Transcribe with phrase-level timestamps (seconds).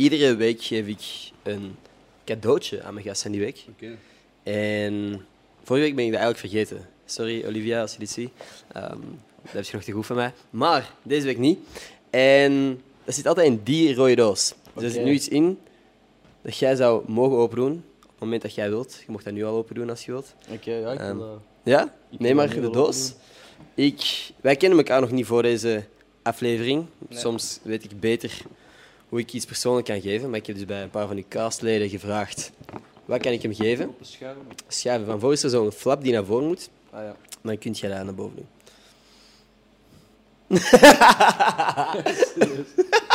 [0.00, 1.76] iedere week geef ik een
[2.24, 3.64] cadeautje aan mijn gasten die week.
[3.68, 3.96] Oké.
[4.42, 5.24] En
[5.62, 6.88] vorige week ben ik dat eigenlijk vergeten.
[7.04, 8.30] Sorry, Olivia, als je dit ziet.
[8.72, 8.98] Ehm,
[9.42, 10.32] dat heb je nog te goed van mij.
[10.50, 11.58] Maar deze week niet.
[12.10, 14.54] En dat zit altijd in die rode doos.
[14.74, 15.58] Dus er zit nu iets in
[16.42, 17.72] dat jij zou mogen open doen.
[18.02, 18.94] Op het moment dat jij wilt.
[19.06, 20.34] Je mocht dat nu al open doen als je wilt.
[20.50, 21.94] Oké, ja, ik Ehm, wil, eh, Ja?
[22.18, 23.12] Neem maar de doos.
[23.74, 25.84] Ik, wij kennen elkaar nog niet voor deze
[26.22, 26.86] aflevering.
[27.08, 27.18] Nee.
[27.18, 28.42] Soms weet ik beter
[29.10, 30.30] hoe ik iets persoonlijk kan geven.
[30.30, 32.50] Maar ik heb dus bij een paar van die castleden gevraagd:
[33.04, 33.94] wat kan ik hem geven?
[34.00, 34.42] schuiven.
[34.68, 36.70] Schuiven van voor is er zo'n flap die naar voren moet.
[36.90, 37.16] Ah ja.
[37.42, 38.48] Dan kun je dat naar boven doen.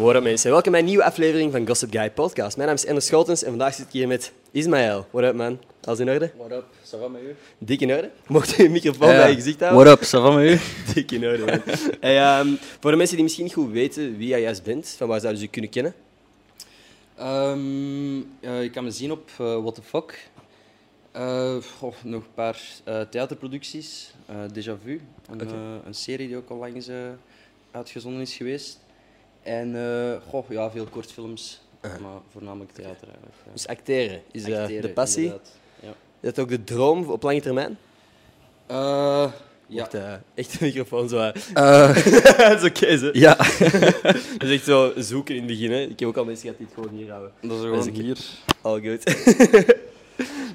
[0.00, 2.56] What up mensen, welkom bij een nieuwe aflevering van Gossip Guy Podcast.
[2.56, 5.06] Mijn naam is Ender Scholtens en vandaag zit ik hier met Ismaël.
[5.10, 6.32] What up man, alles in orde?
[6.36, 6.64] What up?
[6.84, 7.36] Ça va met u?
[7.58, 8.10] Dik in orde?
[8.26, 9.84] Mocht je je microfoon bij je gezicht houden?
[9.84, 10.06] What up?
[10.06, 10.58] Ça va met u?
[10.94, 11.60] Dik in orde man.
[12.00, 12.48] Hey, ehm,
[12.80, 15.40] voor de mensen die misschien niet goed weten wie jij juist bent, van waar zouden
[15.40, 15.94] ze je kunnen kennen?
[17.16, 20.28] Ehm, eh, je kan me zien op eh, What the Fuck.
[21.12, 24.12] Eh, goh, nog een paar eh, theaterproducties.
[24.26, 26.96] Eh Déjà Vu, een, eh, een serie die ook al langs eh,
[27.70, 28.78] uitgezonden is geweest.
[29.48, 32.00] En eh, goh, ja, veel kortfilms, Uh-huh.
[32.00, 33.34] maar voornamelijk theater eigenlijk.
[33.44, 33.50] ja.
[33.52, 35.22] Dus acteren is eh, Acteren, de passie.
[35.24, 35.50] inderdaad.
[35.80, 35.88] Ja.
[35.88, 35.94] Is
[36.34, 37.78] dat ook de droom op lange termijn?
[38.66, 39.80] Eh, ja.
[39.80, 41.16] Mocht, eh, echt de microfoon zo...
[41.18, 41.94] eh, Eh,
[42.50, 43.10] dat is oké, zo.
[43.12, 43.34] ja.
[44.38, 45.70] Dat is echt zo zoeken in het begin.
[45.72, 45.80] Hè.
[45.80, 47.32] Ik heb ook al mensen gehad die het gewoon hier houden.
[47.40, 48.18] Dat is Dat gewoon is hier.
[48.62, 49.04] All good.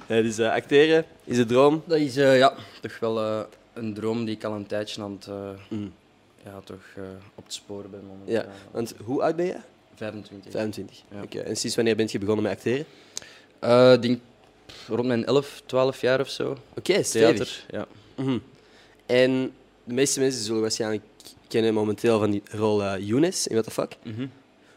[0.08, 1.84] Dus eh, acteren is de droom.
[1.86, 3.40] Dat is eh, ja, toch wel eh,
[3.74, 5.94] een droom die ik al een tijdje aan het, eh, Mm.
[6.46, 7.04] Ja, toch, eh,
[7.36, 8.34] op het sporen ben momenteel.
[8.34, 9.58] Ja, want hoe oud ben je?
[9.96, 10.52] 25.
[10.52, 11.04] 25.
[11.12, 11.22] Ja.
[11.22, 12.86] Oké, en sinds wanneer ben je begonnen met acteren?
[13.96, 14.20] Ik denk
[14.88, 16.58] rond mijn 11, 12 jaar of zo.
[16.78, 17.36] Oké, stevig.
[17.36, 17.66] Theater.
[17.70, 17.88] Ja.
[18.24, 18.38] Mhm.
[19.06, 21.04] En de meeste mensen zullen waarschijnlijk
[21.48, 23.98] kennen momenteel van die rol eh Younes in What the Fuck.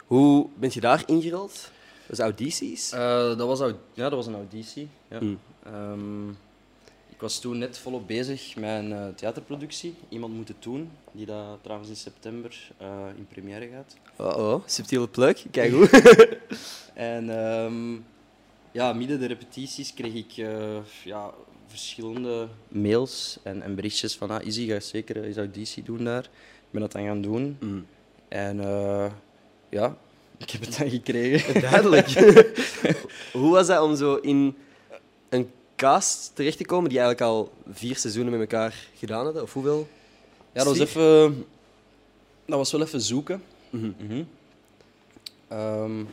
[0.05, 1.71] Hoe ben je daar ingerold?
[2.05, 2.89] Was audities?
[2.89, 3.59] Dat, was,
[3.93, 4.89] ja, dat was een auditie.
[5.09, 5.19] Ja.
[5.19, 5.39] Mm.
[5.63, 6.27] Ehm,
[7.17, 9.95] ik was toen net volop bezig met een eh, theaterproductie.
[10.09, 13.95] Iemand moeten doen, die dat trouwens in september eh, in première gaat.
[14.15, 15.43] Oh, oh, subtiele pluk.
[15.51, 15.89] Kijk hoe.
[16.93, 17.95] En ehm,
[18.71, 21.33] ja, midden de repetities kreeg ik eh, ja,
[21.67, 26.23] verschillende mails en, en berichtjes van ah, Izzy, ga zeker eens auditie doen daar.
[26.23, 27.57] Ik ben dat dan gaan doen.
[27.59, 27.85] Mm.
[28.27, 28.57] En
[29.69, 29.97] ja,
[30.43, 31.61] ik heb het dan gekregen.
[31.61, 32.07] Duidelijk.
[33.33, 34.55] Hoe was dat om zo in
[35.77, 39.41] cast terecht te komen die eigenlijk al vier seizoenen met elkaar gedaan hadden?
[39.43, 39.87] Of hoeveel?
[40.51, 41.45] Ja, dat was, even,
[42.45, 43.43] dat was wel even zoeken.
[43.69, 43.91] Mhm.
[43.99, 44.23] Mhm.
[45.47, 46.03] Ehm,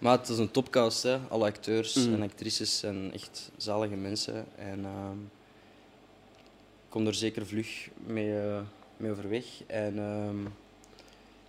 [0.00, 1.18] maar het is een topcast, hè.
[1.28, 2.12] alle acteurs Mhm.
[2.14, 4.44] en actrices zijn echt zalige mensen.
[4.56, 5.18] En ehm,
[6.84, 8.60] ik kom er zeker vlug mee, eh,
[8.96, 9.44] mee overweg.
[9.66, 10.36] En ehm,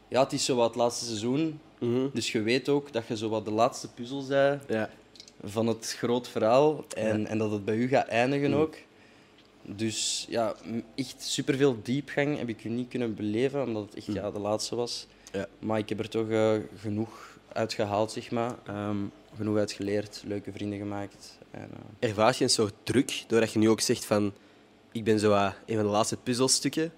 [0.08, 1.60] ja, het is zo wat het laatste seizoen,
[2.14, 4.90] dus je weet ook dat je zo wat de laatste puzzel bent Ja.
[5.44, 7.28] Van het groot verhaal en, Ja.
[7.28, 8.60] en dat het bij u gaat eindigen Mhm.
[8.60, 8.76] ook.
[9.62, 10.56] Dus ja,
[10.96, 14.18] echt superveel diepgang heb ik u niet kunnen beleven, omdat het echt Mhm.
[14.18, 15.08] ja, de laatste was.
[15.32, 15.48] Ja.
[15.60, 18.56] Maar ik heb er toch eh, genoeg uit gehaald, zeg maar.
[18.66, 18.98] Ehm,
[19.38, 21.38] genoeg uit geleerd, leuke vrienden gemaakt.
[21.52, 21.70] En,
[22.00, 24.34] eh, Ervaar je een soort druk doordat je nu ook zegt van
[24.92, 26.92] ik ben zo wat een van de laatste puzzelstukken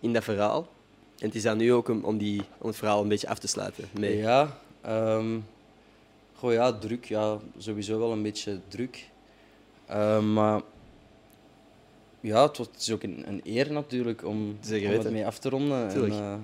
[0.00, 0.68] in dat verhaal?
[1.18, 3.46] En het is dan nu ook om, die, om het verhaal een beetje af te
[3.48, 3.84] sluiten.
[3.92, 4.16] mee.
[4.16, 5.38] Ja, ehm
[6.40, 7.04] goh, ja, druk.
[7.04, 9.08] Ja, sowieso wel een beetje druk.
[9.86, 10.60] Ehm, maar
[12.20, 15.48] ja, het, is ook een, een eer natuurlijk om, Zeker om het mee af te
[15.48, 16.12] ronden Tuurlijk.
[16.12, 16.34] en eh,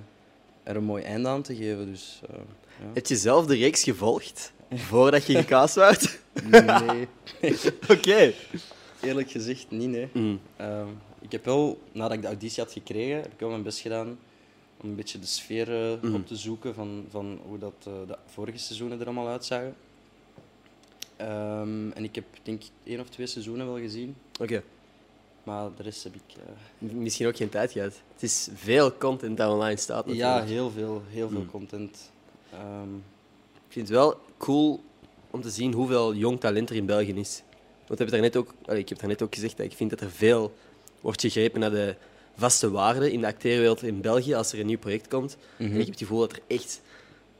[0.71, 1.85] er een mooi einde aan te geven.
[1.85, 2.35] Dus, eh,
[2.79, 2.85] ja.
[2.93, 4.53] Heb je zelf de reeks gevolgd
[4.89, 6.19] voordat je gecast werd?
[6.49, 7.07] Nee,
[7.91, 8.33] Oké.
[9.01, 9.89] eerlijk gezegd niet.
[9.89, 10.07] Nee.
[10.13, 10.39] Mm.
[10.55, 10.87] Ehm,
[11.21, 14.17] ik heb wel, nadat ik de auditie had gekregen, heb ik wel mijn best gedaan
[14.81, 16.15] om een beetje de sfeer eh, Mhm.
[16.15, 19.75] op te zoeken van, van hoe dat, de vorige seizoenen er allemaal uitzagen.
[21.17, 24.63] Ehm, en ik heb denk ik één of twee seizoenen wel gezien, Oké.
[25.43, 26.21] maar de rest heb ik...
[26.37, 27.93] eh, Misschien ook geen tijd gehad.
[28.13, 30.05] Het is veel content dat online staat.
[30.07, 30.49] ja, natuurlijk.
[30.49, 31.51] heel veel, heel veel Mm.
[31.51, 32.11] content.
[32.53, 32.95] Ehm,
[33.67, 34.83] Ik vind het wel cool
[35.31, 37.41] om te zien hoeveel jong talent er in België is.
[37.87, 40.11] Want ik heb, daarnet ook, ik heb daarnet ook gezegd dat ik vind dat er
[40.11, 40.53] veel
[41.01, 41.95] wordt gegrepen naar de
[42.35, 45.37] vaste waarden in de acteerwereld in België als er een nieuw project komt.
[45.57, 45.63] Mhm.
[45.63, 46.81] En ik heb het gevoel dat er echt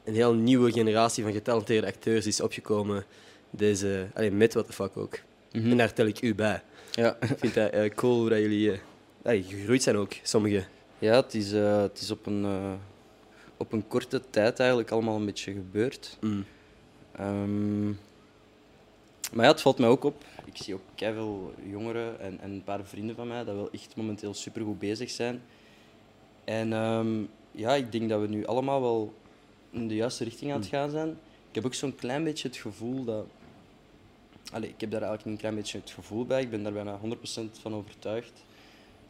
[0.04, 3.06] een heel nieuwe generatie van getalenteerde acteurs is opgekomen.
[3.50, 5.20] Deze, met What the Fuck ook.
[5.52, 5.72] mhm.
[5.72, 6.62] En daar tel ik u bij.
[6.92, 7.18] ja.
[7.30, 8.80] Ik vind dat eh, cool hoe dat jullie
[9.24, 10.68] allee, gegroeid zijn ook, sommigen.
[11.00, 12.46] Ja, het is, eh, het is op, een,
[13.58, 16.18] op een korte tijd eigenlijk allemaal een beetje gebeurd.
[16.22, 16.46] Mm.
[17.12, 17.88] Ehm,
[19.32, 20.24] Maar ja, het valt mij ook op.
[20.46, 23.96] Ik zie ook veel jongeren en, en een paar vrienden van mij dat wel echt
[23.96, 25.42] momenteel supergoed bezig zijn.
[26.44, 27.22] En ehm,
[27.52, 29.14] ja, ik denk dat we nu allemaal wel
[29.70, 31.10] in de juiste richting aan het gaan zijn.
[31.50, 33.26] Ik heb ook zo'n klein beetje het gevoel dat...
[34.52, 37.00] Allee, ik heb daar eigenlijk een klein beetje het gevoel bij, ik ben daar bijna
[37.04, 37.10] 100%
[37.62, 38.32] van overtuigd,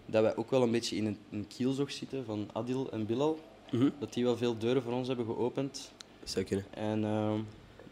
[0.06, 3.39] dat wij ook wel een beetje in een, een kielzog zitten van Adil en Bilal.
[3.72, 3.89] Mhm.
[4.00, 5.92] Dat die wel veel deuren voor ons hebben geopend.
[6.24, 6.66] Zou kunnen.
[6.74, 7.01] En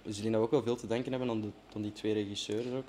[0.04, 1.92] dus ik denk dat we ook wel veel te denken hebben aan, de, aan die
[1.92, 2.86] twee regisseurs ook.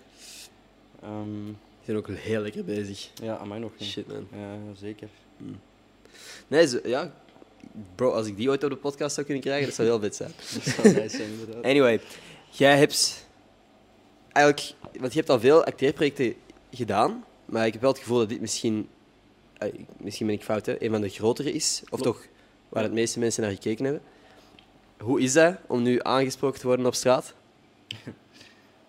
[1.03, 3.11] Ehm, Die zijn ook heel lekker bezig.
[3.23, 3.89] ja, aan mij nog niet.
[3.89, 4.27] Shit, man.
[4.33, 5.09] Ja, zeker.
[6.49, 7.15] Nee, zo, ja.
[7.95, 10.17] Bro, als ik die ooit op de podcast zou kunnen krijgen, dat zou heel vet
[10.17, 10.31] zijn.
[10.55, 11.65] Dat zou nice zijn, inderdaad.
[11.65, 12.01] Anyway,
[12.51, 13.26] jij hebt
[14.37, 16.35] eigenlijk, want je hebt al veel acteerprojecten
[16.71, 18.89] gedaan, maar ik heb wel het gevoel dat dit misschien,
[19.59, 22.03] eh, misschien ben ik fout, hè, een van de grotere is, of Klopt.
[22.05, 22.27] toch
[22.69, 24.03] waar het meeste mensen naar gekeken hebben.
[25.01, 27.35] Hoe is dat om nu aangesproken te worden op straat?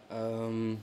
[0.10, 0.74] Ehm,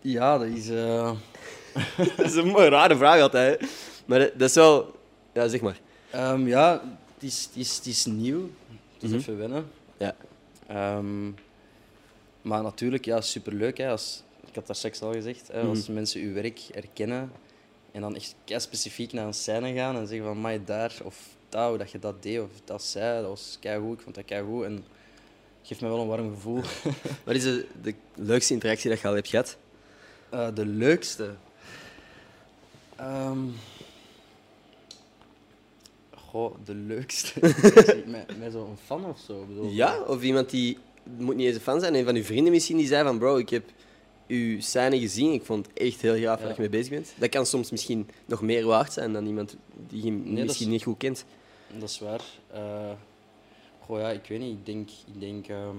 [0.00, 0.66] ja, dat is...
[2.16, 3.66] dat is een mooie, rare vraag altijd, hè.
[4.06, 4.94] maar dat, is wel,
[5.32, 5.80] ja, zeg maar.
[6.10, 6.82] ehm, ja,
[7.14, 8.50] het is, het, is, het is nieuw.
[8.94, 9.18] Het is Mhm.
[9.18, 9.70] even wennen.
[9.96, 10.14] Ja.
[10.66, 11.30] Ehm,
[12.46, 13.78] maar natuurlijk, ja, superleuk.
[13.78, 15.48] Hè, als, ik had daar straks al gezegd.
[15.48, 15.92] Hè, Als Mhm.
[15.94, 17.32] mensen uw werk herkennen
[17.92, 21.78] en dan echt specifiek naar een scène gaan en zeggen van, mij daar of hoe
[21.78, 24.64] dat je dat deed of dat zei, dat was keigoed, ik vond dat keigoed.
[24.64, 24.84] En
[25.62, 26.60] geeft me wel een warm gevoel.
[27.24, 29.56] Wat is de, de leukste interactie dat je al hebt gehad?
[30.28, 31.34] Eh, de leukste.
[32.96, 33.38] Ehm
[36.14, 37.40] Goh, de leukste.
[38.06, 39.44] met, met zo'n fan of zo.
[39.44, 39.70] bedoel?
[39.70, 40.78] Ja, of iemand die,
[41.18, 43.36] moet niet eens een fan zijn, een van uw vrienden misschien, die zei van bro,
[43.36, 43.64] ik heb
[44.28, 46.54] uw scène gezien, ik vond het echt heel gaaf waar Ja.
[46.54, 47.12] je mee bezig bent.
[47.18, 49.56] Dat kan soms misschien nog meer waard zijn dan iemand
[49.88, 51.24] die je dat misschien is- niet goed kent.
[51.78, 52.20] Dat is waar.
[52.52, 52.90] Eh
[53.80, 54.50] goh, ja, ik weet niet.
[54.58, 54.88] Ik denk...
[55.14, 55.76] Ik denk ehm,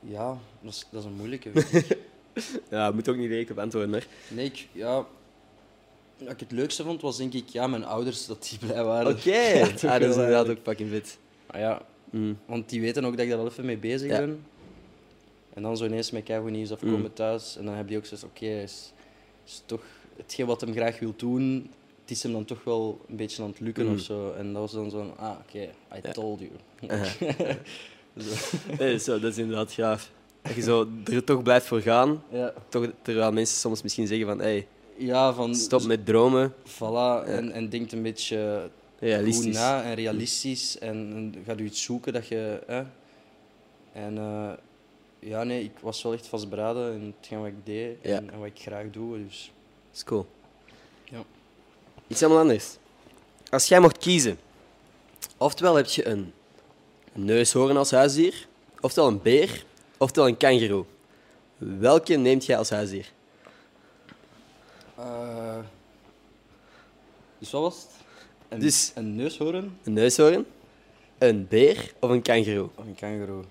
[0.00, 1.50] ja, dat is, dat is een moeilijke.
[2.70, 5.06] Ja, moet ook niet direct op antwoorden, nee, ik, ja...
[6.18, 9.12] Wat ik het leukste vond, was denk ik ja, mijn ouders, dat die blij waren.
[9.12, 10.58] Oké, Ja, ah, dat is inderdaad eigenlijk.
[10.58, 11.18] ook fucking vet.
[11.46, 11.82] Ah, ja,
[12.12, 12.38] Mm.
[12.46, 14.18] Want die weten ook dat ik daar al even mee bezig Ja.
[14.18, 14.44] ben.
[15.54, 17.12] En dan zo ineens met keigoed nieuws afkomen Mm.
[17.14, 17.56] thuis.
[17.56, 18.92] En dan heb je ook zoiets oké, is,
[19.46, 19.82] is toch
[20.16, 21.70] hetgeen wat hem graag wil doen,
[22.00, 23.92] het is hem dan toch wel een beetje aan het lukken Mm.
[23.94, 24.32] of zo.
[24.32, 26.12] En dat was dan zo'n, ah, oké, I Ja.
[26.12, 26.50] told you.
[28.98, 30.10] Zo, dat is inderdaad gaaf.
[30.42, 32.52] Dat je zo er toch blijft voor gaan, ja.
[32.68, 34.66] toch, terwijl mensen soms misschien zeggen van hey,
[34.96, 35.54] ja, van...
[35.54, 38.70] stop met dromen, Voilà, en, en denkt een beetje
[39.02, 39.54] goed realistisch.
[39.54, 40.78] na en realistisch.
[40.78, 42.62] En, en gaat u iets zoeken dat je...
[42.66, 42.82] Hè?
[43.92, 44.52] En eh,
[45.18, 48.16] ja, nee, ik was wel echt vastberaden in hetgeen wat ik deed Ja.
[48.16, 49.24] en, en wat ik graag doe.
[49.26, 49.52] Dus
[49.88, 50.26] Dat is cool.
[51.04, 51.22] Ja.
[52.06, 52.76] Iets helemaal anders.
[53.50, 54.38] Als jij mocht kiezen,
[55.36, 56.32] oftewel heb je een
[57.12, 58.46] neushoorn als huisdier,
[58.80, 59.64] oftewel een beer,
[59.98, 60.84] oftewel een kangeroe.
[61.58, 63.12] Welke neemt jij als huisdier?
[64.96, 65.58] Eh,
[67.38, 67.90] dus wat was het?
[68.52, 70.44] Een, Dus- een neushoorn Een neushoorn,
[71.18, 72.68] een beer of een kangeroe?
[72.74, 73.44] of een kangaroo?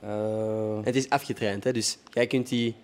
[0.00, 1.72] Eh, Het is afgetraind, hè?
[1.72, 2.74] dus jij kunt die...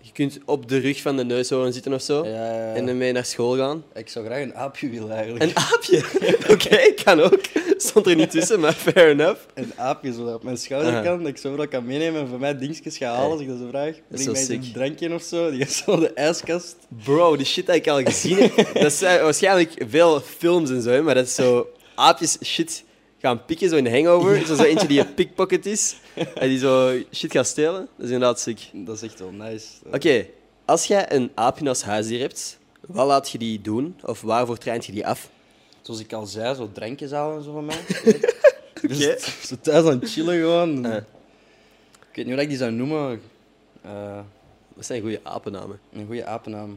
[0.00, 2.74] Je kunt op de rug van de neushoorn zitten of zo ja, ja, ja.
[2.74, 3.84] en ermee naar school gaan.
[3.94, 5.44] Ik zou graag een aapje willen eigenlijk.
[5.44, 6.04] Een aapje?
[6.54, 7.40] Oké, kan ook.
[7.94, 9.40] Stond er niet tussen, maar fair enough.
[9.54, 12.28] Een aapje zo dat op mijn schouder kan, dat ik zo dat kan meenemen en
[12.28, 13.88] voor mij dingetjes ga halen als ik dat zo vraag.
[13.88, 16.76] is Breng zo mij een drankje of zo, die gaat zo de ijskast.
[17.04, 21.02] Bro, die shit dat ik al gezien heb, dat zijn waarschijnlijk veel films en zo,
[21.02, 22.84] maar dat is zo aapjes shit
[23.18, 24.36] gaan pikken, zo in Hangover.
[24.36, 25.96] Is er zo eentje die een pickpocket is
[26.34, 27.88] en die zo shit gaat stelen.
[27.96, 28.60] Dat is inderdaad sick.
[28.72, 29.66] Dat is echt wel nice.
[29.92, 30.26] Oké,
[30.64, 33.96] als jij een aapje als huisdier hebt, wat laat je die doen?
[34.04, 35.28] Of waarvoor traint je die af?
[35.84, 37.80] Zoals ik al zei, zo drankjes halen en zo van mij.
[38.88, 39.18] dus Oké.
[39.46, 40.84] zo thuis aan het chillen gewoon.
[40.84, 40.94] Ah.
[40.94, 41.02] Ik
[42.14, 43.22] weet niet hoe ik die zou noemen.
[43.82, 44.18] Eh,
[44.74, 45.80] Dat zijn goede apennamen.
[45.92, 46.70] een goede apennaam.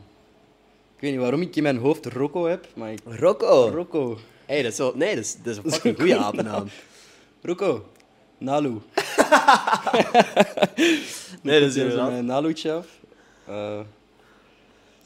[0.96, 3.00] Ik weet niet waarom ik in mijn hoofd Rocco heb, maar ik...
[3.06, 3.70] Rocco.
[3.74, 4.18] Rocco.
[4.46, 6.68] Hey, dat is wel, nee, dat is, dat is een fucking goede apennaam.
[7.42, 7.86] Rocco.
[8.38, 8.78] Nalu.
[11.42, 12.10] Nee, dat is inderdaad.
[12.10, 12.88] Mijn Naluutje af.
[13.46, 13.80] Eh,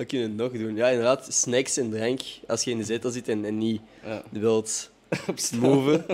[0.02, 0.76] Wat kun je nog doen?
[0.76, 4.24] Ja, inderdaad, snacks en drank als je in de zetel zit en, en niet ja.
[4.30, 4.90] wilt
[5.30, 5.62] Op straat.
[5.62, 6.04] move.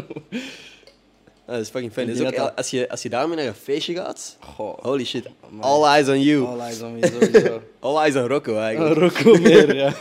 [1.46, 2.08] Ah, dat is fucking fijn.
[2.08, 4.79] Dus denk ook, dat dat- als, je, als je daarmee naar een feestje gaat, Goh.
[4.79, 5.25] holy shit,
[5.60, 6.46] all eyes on you.
[6.46, 7.62] All eyes on me, sowieso.
[7.79, 8.96] All eyes on Rocco eigenlijk.
[9.00, 9.94] Rocco meer, ja.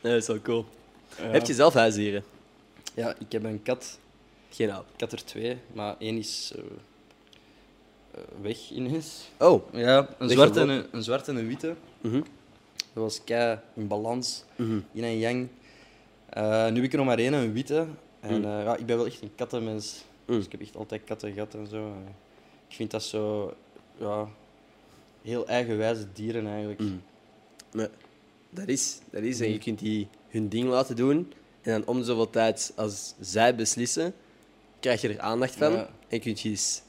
[0.00, 0.64] Nee, dat is wel cool.
[1.18, 1.24] ja.
[1.24, 2.24] Heb je zelf huisdieren?
[2.94, 3.98] Ja, ik heb een kat.
[4.50, 4.84] Geen aap.
[4.94, 6.62] Ik had er twee, maar één is eh,
[8.14, 9.28] eh, weg ineens.
[9.38, 9.62] Oh.
[9.72, 11.74] Ja, een zwarte, en een zwarte en een witte.
[12.00, 12.20] Mhm.
[12.92, 14.78] Dat was kei in balans, Mhm.
[14.92, 15.48] yin en yang.
[16.28, 17.86] Eh, nu heb ik er nog maar één, een witte.
[18.20, 18.44] En Mm.
[18.44, 20.04] eh, ja, ik ben wel echt een kattenmens.
[20.26, 20.36] Mm.
[20.36, 21.86] Dus ik heb echt altijd katten gehad en zo.
[21.86, 22.14] En
[22.68, 23.54] Ik vind dat zo,
[23.96, 24.28] ja,
[25.22, 26.80] heel eigenwijze dieren eigenlijk.
[27.72, 27.88] Maar
[28.50, 29.40] dat is, dat is.
[29.40, 31.32] En je kunt die hun ding laten doen.
[31.62, 34.14] En dan om zoveel tijd, als zij beslissen,
[34.80, 35.72] krijg je er aandacht van.
[35.72, 35.88] Ja.
[36.08, 36.82] En kun je eens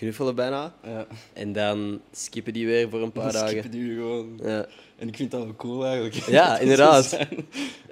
[0.00, 0.74] knuffelen bijna.
[0.84, 1.06] Ja.
[1.32, 3.48] En dan skippen die weer voor een paar Dan dagen.
[3.48, 4.40] skippen die gewoon.
[4.42, 4.66] Ja,
[4.98, 6.14] En ik vind dat wel cool eigenlijk.
[6.14, 7.18] Ja, inderdaad.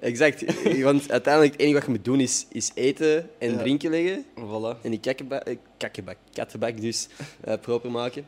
[0.00, 0.44] exact.
[0.82, 3.58] Want uiteindelijk het enige wat je moet doen is, is eten en Ja.
[3.58, 4.24] drinken leggen.
[4.24, 4.80] Voilà.
[4.82, 7.08] En die kakkenbak, eh, kakkenbak, kattenbak dus
[7.40, 8.26] eh, proper maken.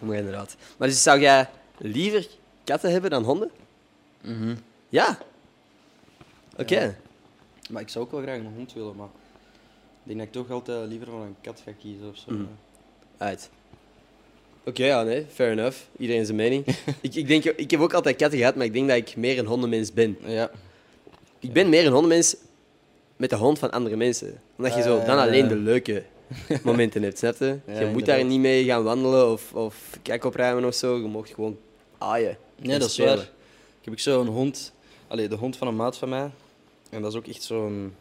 [0.00, 0.56] Maar inderdaad.
[0.76, 1.48] Maar dus zou jij
[1.78, 2.26] liever
[2.64, 3.50] katten hebben dan honden?
[4.88, 5.18] Ja.
[6.56, 6.80] Oké.
[6.80, 6.94] Ja.
[7.70, 9.08] Maar ik zou ook wel graag een hond willen, maar
[10.02, 12.32] ik denk dat ik toch altijd liever voor een kat ga kiezen of zo.
[12.32, 12.44] Mhm.
[13.18, 13.50] Uit.
[14.64, 15.76] Oké, ja, nee, fair enough.
[15.98, 16.64] Iedereen zijn mening.
[17.00, 19.38] ik, ik, denk, ik heb ook altijd katten gehad, maar ik denk dat ik meer
[19.38, 20.18] een hondenmens ben.
[20.24, 20.50] Ja.
[21.38, 22.36] Ik ben meer een hondenmens
[23.16, 24.40] met de hond van andere mensen.
[24.56, 25.06] Omdat je zo Eh.
[25.06, 26.02] dan alleen de leuke
[26.62, 27.44] momenten hebt, snap je?
[27.44, 28.06] Ja, je moet inderdaad.
[28.06, 30.96] daar niet mee gaan wandelen of, of kijk opruimen of zo.
[30.96, 31.56] Je mag gewoon
[31.98, 32.36] aaien.
[32.60, 33.18] Nee, dat is waar.
[33.18, 34.72] Ik heb ook zo'n hond,
[35.08, 36.30] allee, de hond van een maat van mij.
[36.90, 37.94] En dat is ook echt zo'n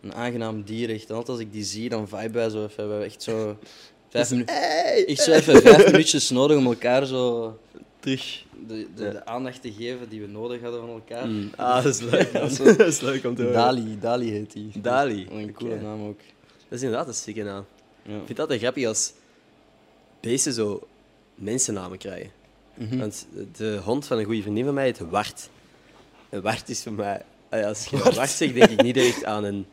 [0.00, 0.90] een aangenaam dier.
[0.90, 1.08] Echt.
[1.08, 2.84] En altijd als ik die zie, dan vibe wij zo even.
[2.84, 3.56] We hebben echt zo
[4.08, 5.04] vijf, minu Hey!
[5.06, 7.58] echt zo even vijf minuutjes nodig om elkaar zo
[8.00, 8.44] Terug.
[8.66, 9.10] de, de, Ja.
[9.10, 11.26] de aandacht te geven die we nodig hadden van elkaar.
[11.26, 11.50] Mm.
[11.56, 12.32] Ah, dat is leuk.
[12.32, 13.56] Dat, is, dat leuk om te horen.
[13.56, 14.70] Dali, Dali heet die.
[14.80, 16.18] Dali, Een coole naam ook.
[16.68, 17.64] Dat is inderdaad een stikke naam.
[18.02, 18.10] Ja.
[18.10, 19.12] Ik vind het altijd grappig als
[20.20, 20.86] beesten zo
[21.34, 22.30] mensennamen krijgen.
[22.74, 22.98] Mhm.
[22.98, 25.48] Want de hond van een goede vriendin van mij heet Wart.
[26.28, 27.22] En Wart is voor mij...
[27.50, 28.14] Als je Wart.
[28.14, 29.66] Wart zegt, denk ik niet direct aan een,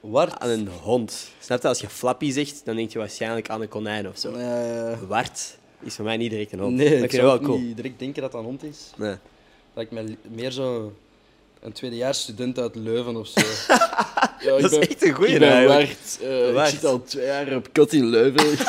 [0.00, 0.38] Wart.
[0.38, 1.28] aan een hond.
[1.40, 1.68] Snap je?
[1.68, 4.32] Als je Flappy zegt, dan denk je waarschijnlijk aan een konijn of zo.
[4.34, 6.74] Eh, Wart is voor mij niet direct een hond.
[6.76, 7.58] nee, ik vind zou wel ook cool.
[7.58, 8.78] niet direct denken dat dat een hond is.
[8.96, 9.14] Nee.
[9.74, 10.92] Dat ik me meer zo
[11.60, 13.40] een tweedejaars student uit Leuven of zo.
[14.44, 15.88] ja, Dat is echt een goeie Ik ben eigenlijk.
[15.88, 16.18] Wart.
[16.22, 16.68] Eh, Wart.
[16.68, 18.56] Ik zit al twee jaar op kot in Leuven.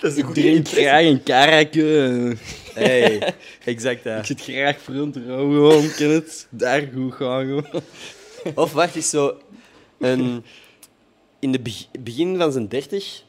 [0.00, 2.36] Dat is ik drink graag een karakke.
[2.74, 3.34] Hey,
[3.64, 4.26] exact Ik dat.
[4.26, 6.46] zit graag voor een trouw gewoon, ken het?
[6.50, 7.66] Daar goed gaan gewoon.
[8.54, 9.36] Of Wart is zo
[9.98, 10.44] een...
[11.38, 11.62] In het
[12.04, 13.22] begin van zijn dertig,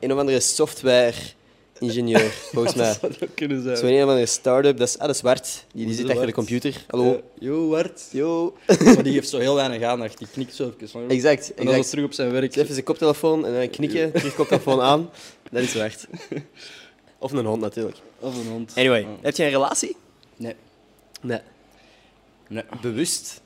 [0.00, 2.86] een of andere software-ingenieur, volgens mij.
[2.86, 3.76] Dat zou ook kunnen zijn.
[3.76, 5.64] Zo'n een of andere start-up, dat is, ah, dat is Wart.
[5.72, 6.84] Die, die zit achter de computer.
[6.86, 7.12] Hallo.
[7.12, 8.08] Eh, yo, Wart.
[8.10, 8.56] Yo.
[8.84, 10.18] Maar die geeft zo heel weinig aandacht.
[10.18, 11.08] Die knikt zo even.
[11.08, 11.54] Exact.
[11.54, 12.56] En dan is terug op zijn werk.
[12.56, 15.10] Even zijn koptelefoon en dan knikken, terug koptelefoon aan.
[15.50, 16.06] Dat is Wart.
[17.18, 17.96] Of een hond natuurlijk.
[18.18, 18.72] Of een hond.
[18.76, 19.96] Anyway, heb je een relatie?
[20.36, 20.54] Nee.
[21.20, 21.40] Nee.
[22.48, 22.64] Nee.
[22.80, 23.40] Bewust?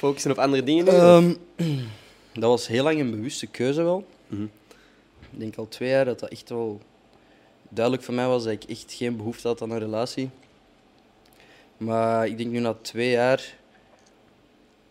[0.00, 0.86] Focussen op andere dingen?
[0.86, 1.34] Ehm,
[2.42, 4.06] dat was heel lang een bewuste keuze wel.
[4.26, 4.42] Mhm.
[5.32, 6.80] Ik denk al twee jaar dat dat echt wel
[7.68, 10.30] duidelijk voor mij was dat ik echt geen behoefte had aan een relatie.
[11.76, 13.54] Maar ik denk nu na twee jaar...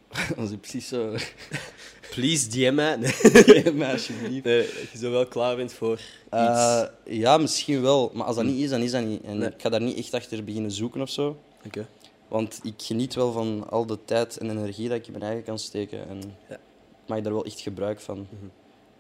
[0.38, 1.16] Als ik precies zo...
[2.14, 2.96] Please DM mij.
[3.46, 3.72] Nee.
[3.74, 4.46] Mij alsjeblieft.
[4.46, 6.30] Nee, dat je zo wel klaar bent voor iets.
[6.30, 8.12] Eh, ja, misschien wel.
[8.14, 9.22] Maar als dat niet is, dan is dat niet.
[9.24, 9.48] En Nee.
[9.50, 11.40] ik ga daar niet echt achter beginnen zoeken of zo.
[11.66, 11.88] Oké.
[12.30, 15.44] Want ik geniet wel van al de tijd en energie dat ik in mijn eigen
[15.44, 16.08] kan steken.
[16.08, 16.56] En Ja.
[16.56, 18.18] ik maak daar wel echt gebruik van.
[18.18, 18.46] Mhm.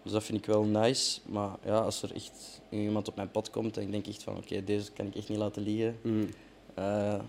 [0.03, 1.19] Dus dat vind ik wel nice.
[1.25, 4.37] Maar ja, als er echt iemand op mijn pad komt en ik denk echt van
[4.37, 5.97] oké, deze kan ik echt niet laten liggen.
[6.03, 6.29] Mm.
[6.73, 7.19] eh,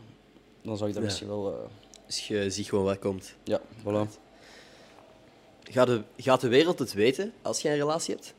[0.62, 1.08] dan zou ik dat Ja.
[1.08, 1.68] misschien wel...
[2.06, 3.34] Dus je ziet gewoon wat komt.
[3.44, 4.08] ja, voilà.
[5.62, 8.34] Gaat de, gaat de wereld het weten als je een relatie hebt?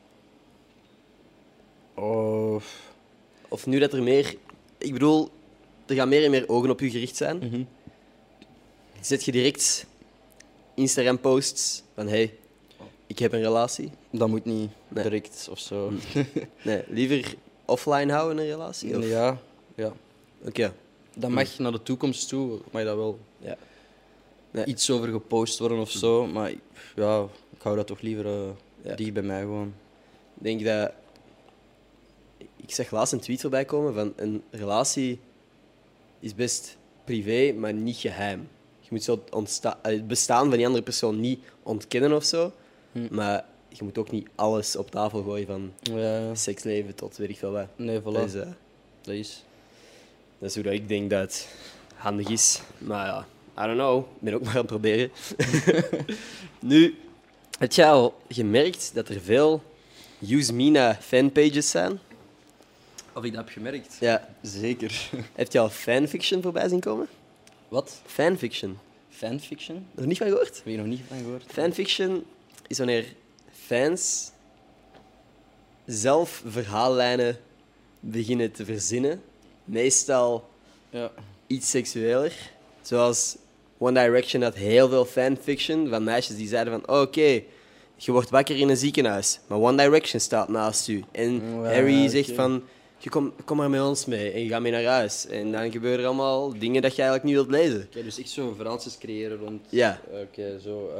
[1.94, 2.60] Oh,
[3.48, 4.36] Of nu dat er meer...
[4.78, 5.28] Ik bedoel,
[5.92, 7.36] er gaan meer en meer ogen op je gericht zijn.
[7.38, 7.62] mhm.
[9.00, 9.86] Zet je direct
[10.74, 12.34] Instagram-posts van hey,
[13.06, 13.90] ik heb een relatie.
[14.10, 15.02] Dat moet niet Nee.
[15.02, 15.92] direct of zo.
[16.64, 17.34] Nee, liever
[17.64, 18.98] offline houden een relatie?
[18.98, 19.08] Of?
[19.08, 19.38] Ja,
[19.74, 19.92] ja.
[20.46, 20.72] Oké.
[21.16, 23.56] Dat mag naar de toekomst toe, mag dat wel Ja.
[24.50, 24.64] Nee.
[24.64, 26.26] iets over gepost worden of zo.
[26.26, 26.58] Maar ik-
[26.96, 28.48] ja, ik hou dat toch liever eh
[28.82, 28.94] Ja.
[28.94, 29.74] dicht bij mij gewoon.
[30.36, 30.92] Ik denk dat...
[32.56, 35.18] Ik zag laatst een tweet voorbij komen van een relatie
[36.22, 38.48] is best privé, maar niet geheim.
[38.80, 39.24] Je moet zo
[39.82, 42.52] het, bestaan van die andere persoon niet ontkennen of zo.
[42.92, 43.06] Hm.
[43.10, 47.38] Maar je moet ook niet alles op tafel gooien van Ja, seksleven tot weet ik
[47.38, 47.66] veel wat.
[47.76, 48.04] nee, voilà.
[48.04, 48.46] Dat is, eh,
[49.00, 49.44] Dat is.
[50.38, 51.48] dat is hoe dat ik denk dat het
[51.94, 52.60] handig is.
[52.78, 53.26] Maar ja,
[53.58, 53.98] I don't know.
[53.98, 55.10] Ik ben ook maar aan het proberen.
[56.60, 56.98] nu,
[57.58, 59.62] heb je al gemerkt dat er veel
[60.28, 62.00] Use Mina fanpages zijn?
[63.14, 63.96] Of ik dat heb gemerkt?
[64.00, 64.28] Ja.
[64.42, 65.10] Zeker.
[65.34, 67.08] Heb je al fanfiction voorbij zien komen?
[67.68, 68.00] Wat?
[68.06, 68.78] Fanfiction.
[69.10, 69.86] Fanfiction?
[69.94, 70.56] Nog niet van gehoord?
[70.56, 71.44] Heb je nog niet van gehoord?
[71.46, 72.24] Fanfiction
[72.66, 73.04] is wanneer
[73.66, 74.30] fans
[75.86, 77.36] zelf verhaallijnen
[78.00, 79.22] beginnen te verzinnen.
[79.64, 80.48] Meestal
[80.90, 81.10] Ja.
[81.46, 82.32] iets seksueler.
[82.82, 83.36] Zoals
[83.78, 87.42] One Direction had heel veel fanfiction van meisjes die zeiden van oké,
[87.96, 91.04] je wordt wakker in een ziekenhuis, maar One Direction staat naast u.
[91.12, 92.62] En Harry zegt van,
[93.02, 95.26] je kom, kom maar met ons mee en je gaat mee naar huis.
[95.26, 97.86] En dan gebeuren er allemaal dingen dat je eigenlijk niet wilt lezen.
[97.90, 99.60] Oké, dus echt zo verhaaltjes creëren rond...
[99.68, 100.00] Ja.
[100.22, 100.90] Oké, zo...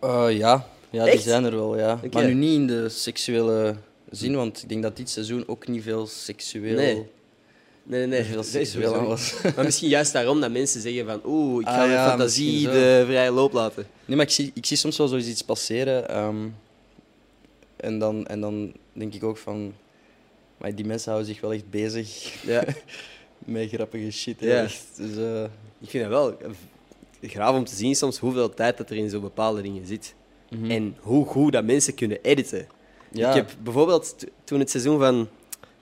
[0.00, 0.66] Eh, ja.
[0.90, 1.92] ja, die zijn er wel, ja.
[2.04, 2.08] Oké.
[2.12, 3.74] Maar nu niet in de seksuele
[4.10, 6.76] zin, want ik denk dat dit seizoen ook niet veel seksueel...
[6.76, 7.06] Nee.
[7.82, 9.34] Nee, nee, Veel seksueel was.
[9.56, 13.04] Maar misschien juist daarom dat mensen zeggen van, oeh, ik ga Ah, mijn fantasie de
[13.06, 13.86] vrije loop laten.
[14.04, 16.08] Nee, maar ik zie, ik zie soms wel zoiets iets passeren.
[16.08, 16.36] ehm,
[17.80, 19.74] en, dan, en dan denk ik ook van...
[20.58, 22.64] Maar die mensen houden zich wel echt bezig Ja.
[23.38, 24.40] met grappige shit.
[24.40, 24.62] Ja.
[24.62, 24.84] echt.
[24.96, 25.42] Dus, eh,
[25.80, 26.36] Ik vind het wel
[27.22, 30.14] graaf om te zien soms hoeveel tijd dat er in zo bepaalde dingen zit.
[30.50, 30.70] mhm.
[30.70, 32.66] En hoe goed dat mensen kunnen editen.
[33.12, 33.28] ja.
[33.28, 35.28] Ik heb bijvoorbeeld, toen het seizoen van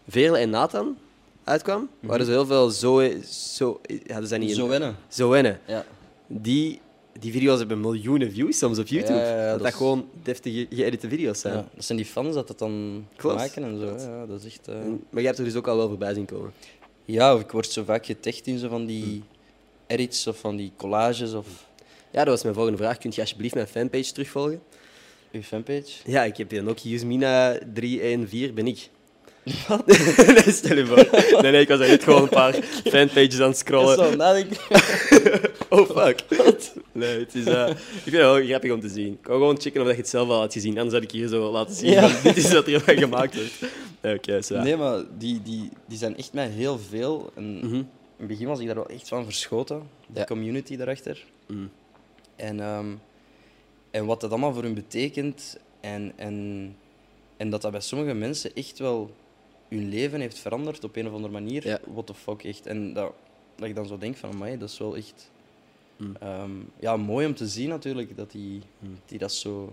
[0.08, 0.96] Veerle en Nathan
[1.44, 3.10] uitkwam, waren er heel veel zo...
[3.24, 4.96] zo hadden zij niet Zo wennen.
[5.08, 5.60] Zo wennen.
[5.66, 5.84] Ja.
[6.26, 6.80] Die,
[7.20, 9.18] die video's hebben miljoenen views soms op YouTube.
[9.18, 11.54] Ja, ja, ja, dat dat dat is- gewoon deftige geëdite video's zijn.
[11.75, 13.37] Dat zijn die fans dat het dan Klopt.
[13.37, 14.11] maken en zo.
[14.11, 14.68] Ja, dat is echt...
[14.68, 16.52] eh, En- Maar jij hebt er dus ook al wel voorbij zien komen.
[17.04, 19.23] Ja, of ik word zo vaak getagd in zo van die
[19.87, 21.46] edits of van die collages of
[22.11, 22.99] Ja, dat was mijn volgende vraag.
[22.99, 24.62] Kunt je alsjeblieft mijn fanpage terugvolgen?
[25.32, 25.92] uw fanpage.
[26.04, 28.88] Ja, ik heb hier ook Yusmina 314, ben ik.
[29.86, 31.08] nee, stel je voor.
[31.42, 32.52] Nee, nee, ik was net gewoon een paar
[32.92, 33.96] fanpages aan het scrollen.
[33.96, 34.56] Zo, nadenken.
[35.68, 36.20] Oh, fuck.
[36.92, 37.44] Nee, het is...
[37.44, 39.12] eh, ik vind het wel grappig om te zien.
[39.20, 40.74] Ik wou gewoon checken of dat je het zelf al had gezien.
[40.78, 41.90] Anders had ik hier zo laten zien.
[41.90, 42.20] Ja.
[42.22, 43.74] dit is wat er van gemaakt wordt.
[44.18, 44.58] Oké, zo.
[44.62, 47.30] Nee, maar die, die, die zijn echt mij heel veel.
[47.34, 47.74] En Mhm.
[47.74, 47.86] In
[48.16, 50.24] het begin was ik daar wel echt van verschoten, de Ja.
[50.24, 51.24] community daarachter.
[51.46, 51.70] Mm.
[52.36, 52.86] En, ehm,
[53.90, 55.56] en wat dat allemaal voor hun betekent.
[55.80, 56.76] En, en,
[57.36, 59.10] en dat dat bij sommige mensen echt wel
[59.68, 61.66] hun leven heeft veranderd op een of andere manier.
[61.66, 61.78] Ja.
[61.92, 62.66] What the fuck, echt.
[62.66, 63.12] En dat,
[63.56, 65.30] dat ik dan zo denk van, dat is wel echt...
[65.96, 66.16] Mm.
[66.20, 68.99] ehm, ja, mooi om te zien natuurlijk, dat die, Mm.
[69.06, 69.73] die dat zo...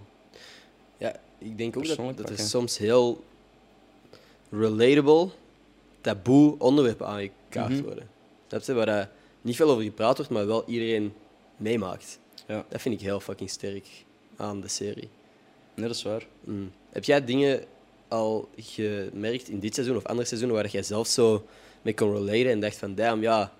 [0.97, 2.37] Ja, ik denk ook dat, dat er pakken.
[2.45, 3.23] soms heel
[4.49, 5.29] relatable,
[6.01, 7.81] taboe onderwerpen aangekaart Mhm.
[7.83, 8.09] worden.
[8.47, 8.73] Snap je?
[8.73, 9.07] Waar dat
[9.41, 11.13] niet veel over gepraat wordt, maar wel iedereen
[11.57, 12.19] meemaakt.
[12.47, 13.87] Ja, Dat vind ik heel fucking sterk
[14.35, 15.09] aan de serie.
[15.75, 16.25] nee, dat is waar.
[16.43, 16.71] Mm.
[16.89, 17.63] Heb jij dingen
[18.13, 21.45] al gemerkt in dit seizoen of andere seizoenen waar jij zelf zo
[21.81, 23.53] mee kon relaten en dacht van, damn, ja,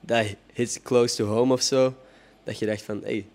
[0.00, 1.94] dat hits close to home of zo?
[2.44, 3.26] Dat je dacht van, hey,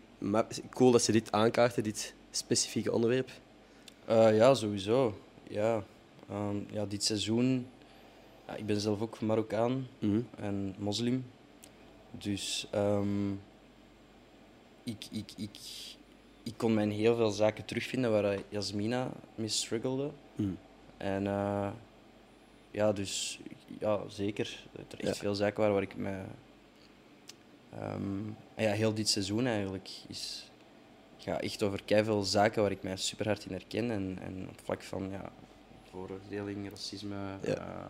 [0.70, 3.30] cool dat ze dit aankaarten, dit specifieke onderwerp.
[4.06, 5.18] Eh, ja, sowieso.
[5.48, 5.84] Ja.
[6.30, 7.68] Ehm, ja, dit seizoen...
[8.48, 9.88] Ja, ik ben zelf ook Marokkaan.
[10.00, 10.22] Mhm.
[10.40, 11.26] en moslim.
[12.12, 13.32] Dus ehm,
[14.84, 15.58] ik, ik, ik,
[16.44, 20.12] ik kon mij in heel veel zaken terugvinden waar Jasmina mee struggelde.
[20.40, 20.58] Mm.
[20.98, 21.70] En eh,
[22.72, 23.40] ja, dus
[23.80, 24.66] ja, zeker.
[24.98, 25.14] Er Ja.
[25.14, 26.22] veel zaken waren waar ik me.
[28.56, 30.50] en ja, heel dit seizoen eigenlijk is
[31.18, 33.92] ja, echt over veel zaken waar ik mij super hard in herken.
[33.92, 35.32] En, en op vlak van ja,
[35.90, 37.56] vooroordeling, racisme, Ja.
[37.56, 37.88] eh,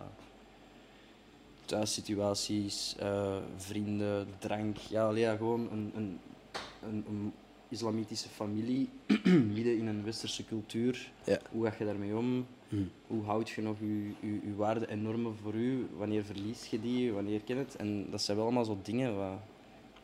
[1.65, 4.77] thuissituaties, eh, vrienden, drank.
[4.77, 6.19] Ja, ja, gewoon een, een,
[6.83, 7.33] een, een
[7.69, 8.89] islamitische familie
[9.55, 11.11] midden in een westerse cultuur.
[11.23, 11.39] Ja.
[11.51, 12.47] Hoe ga je daarmee om?
[12.69, 12.91] Mm.
[13.07, 15.87] Hoe houd je nog je, je, je waarden en normen voor u?
[15.97, 17.11] Wanneer verlies je die?
[17.11, 17.75] Wanneer ken je het?
[17.75, 19.39] En dat zijn wel allemaal zo dingen wat,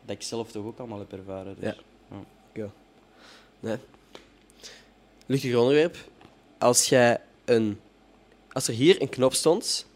[0.06, 1.56] dat ik zelf toch ook allemaal heb ervaren.
[1.60, 1.76] Dus,
[2.54, 2.70] Ja.
[3.60, 3.78] Nee.
[5.26, 5.98] Luchtig onderwerp.
[6.58, 7.80] Als, jij een,
[8.52, 9.88] als er hier een knop stond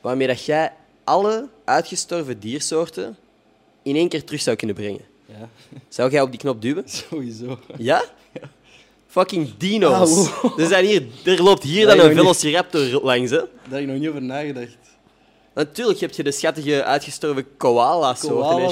[0.00, 0.72] waarmee dat jij
[1.04, 3.16] alle uitgestorven diersoorten
[3.82, 5.04] in één keer terug zou kunnen brengen,
[5.38, 5.48] ja.
[5.88, 6.84] zou jij op die knop duwen?
[6.86, 7.58] Sowieso.
[7.78, 8.04] Ja?
[9.06, 10.28] Fucking dino's.
[10.28, 12.16] Ah, er, zijn hier, er loopt hier dan een niet.
[12.16, 13.30] velociraptor langs.
[13.30, 13.36] Hè?
[13.36, 14.76] Daar heb ik nog niet over nagedacht.
[15.54, 18.20] Natuurlijk heb je de schattige uitgestorven en Koalas.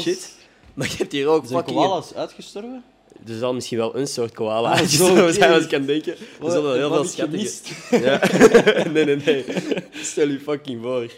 [0.02, 0.38] shit.
[0.74, 1.78] Maar je hebt hier ook Zijn fucking...
[1.78, 2.84] koalas uitgestorven?
[3.26, 6.12] Er zal misschien wel een soort koala Ah, zo, uitgestorven zijn, als ik kan denken.
[6.44, 7.50] Er zullen heel veel schattige...
[7.90, 8.20] Ja.
[8.92, 9.44] nee, nee, nee.
[9.92, 11.10] Stel je fucking voor.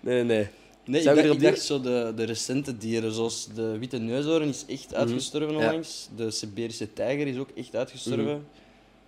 [0.00, 0.48] Nee, nee, nee.
[0.86, 4.48] Nee, Zou ik, dacht, ik dacht zo de, de recente dieren, zoals de witte neushoorn
[4.48, 5.58] is echt uitgestorven Mhm.
[5.60, 5.66] Ja.
[5.66, 6.08] onlangs.
[6.16, 8.46] De Siberische tijger is ook echt uitgestorven.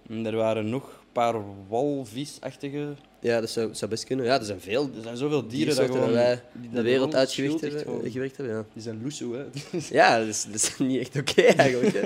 [0.08, 1.34] En er waren nog een paar
[1.68, 2.94] walvisachtige...
[3.20, 4.26] Ja, dat zou, zou best kunnen.
[4.26, 6.08] Ja, er zijn veel Er zijn zoveel dieren dat diersoorten gewoon...
[6.08, 8.10] dat wij die de wereld uitgewerkt echt hebben.
[8.10, 8.64] gewerkt hebben ja.
[8.72, 9.44] Die zijn loesoe, hè.
[9.98, 11.94] ja, dat is, dat is niet echt oké eigenlijk.
[11.94, 12.02] Hè.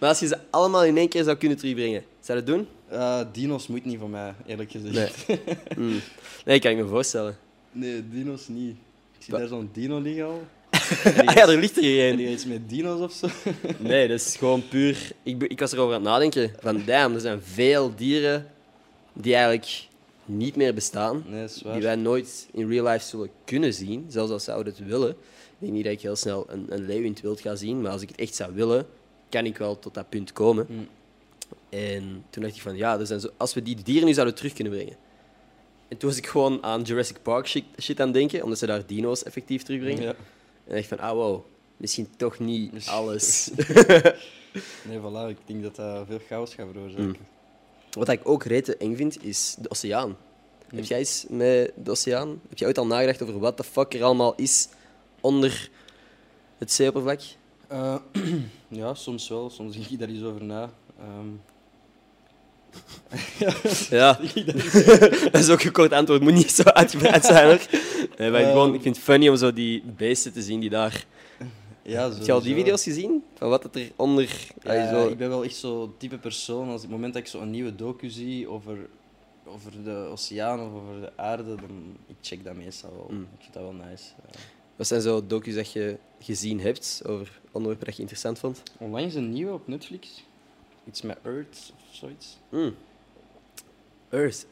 [0.00, 2.66] Maar als je ze allemaal in één keer zou kunnen terugbrengen, zou je dat doen?
[2.88, 5.26] Eh, dino's moet niet van mij, eerlijk gezegd.
[5.28, 5.38] Nee,
[5.76, 6.00] Mm.
[6.44, 7.36] Nee, kan ik me voorstellen.
[8.10, 8.76] dino's niet.
[9.20, 10.42] Ik zie daar zo'n dino liggen al.
[11.26, 12.16] Ah ja, er ligt er hier En één.
[12.16, 13.28] die iets met dino's of zo.
[13.78, 15.12] Nee, dat is gewoon puur...
[15.22, 16.52] Ik, ik was erover aan het nadenken.
[16.60, 18.46] Van, damn, er zijn veel dieren
[19.12, 19.88] die eigenlijk
[20.24, 21.24] niet meer bestaan.
[21.26, 21.46] Nee.
[21.72, 24.06] Die wij nooit in real life zullen kunnen zien.
[24.08, 25.10] Zelfs als zouden het willen.
[25.10, 25.16] Ik
[25.58, 27.80] denk niet dat ik heel snel een, een leeuw in het wild ga zien.
[27.80, 28.86] Maar als ik het echt zou willen,
[29.28, 30.66] kan ik wel tot dat punt komen.
[30.68, 30.88] Mm.
[31.68, 34.34] En toen dacht ik van, ja, er zijn zo, als we die dieren nu zouden
[34.34, 34.96] terug kunnen brengen.
[35.90, 38.66] En toen was ik gewoon aan Jurassic Park shit, shit aan het denken, omdat ze
[38.66, 40.02] daar dino's effectief terugbrengen.
[40.02, 40.14] Ja.
[40.64, 41.44] En dacht van, ah wow,
[41.76, 43.50] misschien toch niet Misschien alles.
[44.88, 47.04] Nee, voilà, ik denk dat dat veel chaos gaat veroorzaken.
[47.04, 47.16] Mm.
[47.90, 50.08] Wat ik ook rete eng vind, is de oceaan.
[50.08, 50.76] Mm.
[50.78, 52.40] Heb jij eens met de oceaan?
[52.48, 54.68] Heb je ooit al nagedacht over wat de fuck er allemaal is
[55.20, 55.70] onder
[56.58, 57.20] het zeeoppervlak?
[57.66, 57.96] Eh,
[58.68, 59.50] ja, soms wel.
[59.50, 60.70] Soms denk ik daar eens over na.
[60.98, 61.28] Ehm,
[63.90, 64.18] Ja,
[65.32, 66.20] dat is ook een kort antwoord.
[66.20, 67.60] Moet niet zo uitgebreid zijn hoor.
[68.18, 68.50] Nee, maar Ehm.
[68.50, 71.04] gewoon, ik vind het funny om zo die beesten te zien die daar.
[71.82, 73.24] ja, Heb je al die video's gezien?
[73.34, 74.46] Van wat het er onder.
[74.62, 75.08] Ja, zo...
[75.08, 76.66] ik ben wel echt zo'n type persoon.
[76.68, 78.76] Als op het moment dat ik zo een nieuwe docu zie over,
[79.44, 83.06] over de oceaan of over de aarde, dan ik check dat meestal wel.
[83.10, 83.22] Mm.
[83.22, 84.04] Ik vind dat wel nice.
[84.32, 84.38] Ja.
[84.76, 88.62] Wat zijn zo docu's dat je gezien hebt over onderwerpen dat je interessant vond?
[88.78, 90.24] Onlangs een nieuwe op Netflix.
[90.88, 92.38] Iets met Earth zoiets.
[92.48, 92.74] Mm.
[94.10, 94.46] Earth.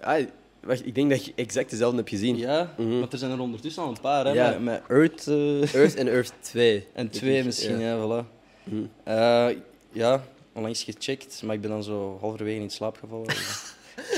[0.00, 0.24] Ah,
[0.60, 2.36] wacht, ik denk dat je exact dezelfde hebt gezien.
[2.36, 4.24] Ja, maar er zijn er ondertussen al een paar.
[4.26, 4.50] Hè, Ja.
[4.50, 6.86] met, met Earth eh, Earth en Earth 2.
[6.92, 8.26] en twee misschien, ja, voilà.
[8.64, 8.82] Mhm.
[9.04, 9.48] Eh,
[9.92, 13.26] ja, onlangs gecheckt, maar ik ben dan zo halverwege in slaap gevallen.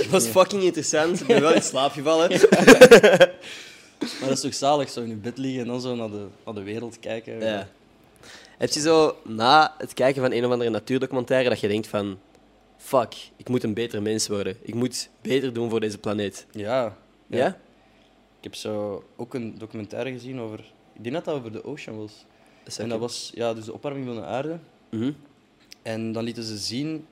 [0.00, 1.20] Het was fucking interessant.
[1.20, 2.28] Ik ben wel in slaap gevallen.
[3.98, 6.26] maar dat is toch zalig, zo in je bed liggen en dan zo naar de,
[6.44, 7.40] naar de wereld kijken.
[7.40, 7.68] Ja.
[8.58, 12.18] Heb je zo na het kijken van een of andere natuurdocumentaire dat je denkt van...
[12.80, 14.56] Fuck, ik moet een beter mens worden.
[14.62, 16.46] Ik moet beter doen voor deze planeet.
[16.50, 16.96] Ja.
[17.26, 17.48] Ja?
[18.36, 20.72] Ik heb zo ook een documentaire gezien over...
[20.92, 22.24] Ik denk dat dat over de ocean was.
[22.64, 24.58] Dat En dat was ja, dus de opwarming van de aarde.
[24.90, 25.12] Mhm.
[25.82, 27.06] En dan lieten ze zien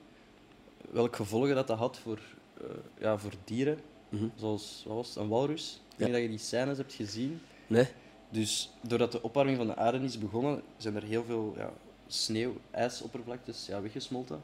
[0.91, 2.19] welke gevolgen dat, dat had voor,
[2.61, 2.67] eh,
[2.99, 3.79] ja, voor dieren.
[4.09, 4.27] Mhm.
[4.35, 5.81] Zoals, wat was het, een walrus.
[5.91, 6.15] Ik denk Ja.
[6.15, 7.41] dat je die scènes hebt gezien.
[7.67, 7.87] Nee?
[8.29, 11.73] Dus doordat de opwarming van de aarde is begonnen, zijn er heel veel ja,
[12.07, 14.41] sneeuw, ijsoppervlaktes ja, weggesmolten.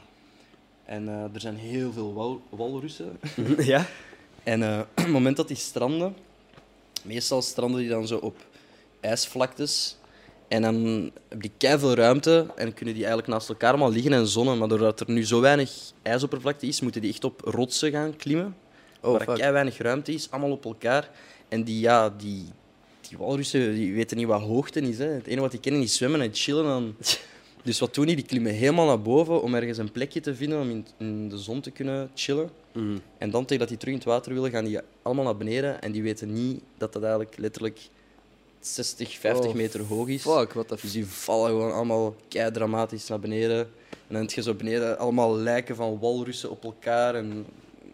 [0.85, 3.19] En eh, er zijn heel veel wal walrussen.
[3.35, 3.61] Mhm.
[3.61, 3.85] Ja?
[4.43, 6.15] En eh, op het moment dat die stranden,
[7.01, 8.35] meestal stranden die dan zo op
[8.99, 9.97] ijsvlaktes.
[10.47, 14.27] En dan heb die veel ruimte en kunnen die eigenlijk naast elkaar allemaal liggen en
[14.27, 14.57] zonnen.
[14.57, 18.55] Maar doordat er nu zo weinig ijsoppervlakte is, moeten die echt op rotsen gaan klimmen.
[19.01, 21.09] Oh, waar kei weinig ruimte is, allemaal op elkaar.
[21.47, 22.45] En die, ja, die,
[23.09, 24.97] die walrussen die weten niet wat hoogte is.
[24.97, 25.05] Hè.
[25.05, 26.63] Het enige wat die kennen is zwemmen en chillen.
[26.63, 26.95] Dan...
[27.65, 28.15] Dus wat doen die?
[28.15, 31.37] Die klimmen helemaal naar boven om ergens een plekje te vinden om in, in de
[31.37, 32.49] zon te kunnen chillen.
[32.71, 32.97] Mhm.
[33.17, 35.81] En dan tegen dat die terug in het water willen, gaan die allemaal naar beneden.
[35.81, 37.79] En die weten niet dat dat eigenlijk letterlijk
[38.59, 40.21] 60, 50 Oh, meter hoog is.
[40.21, 43.59] Fuck, what the Dus die vallen gewoon allemaal kei dramatisch naar beneden.
[43.89, 47.45] En dan heb je zo beneden allemaal lijken van walrussen op elkaar en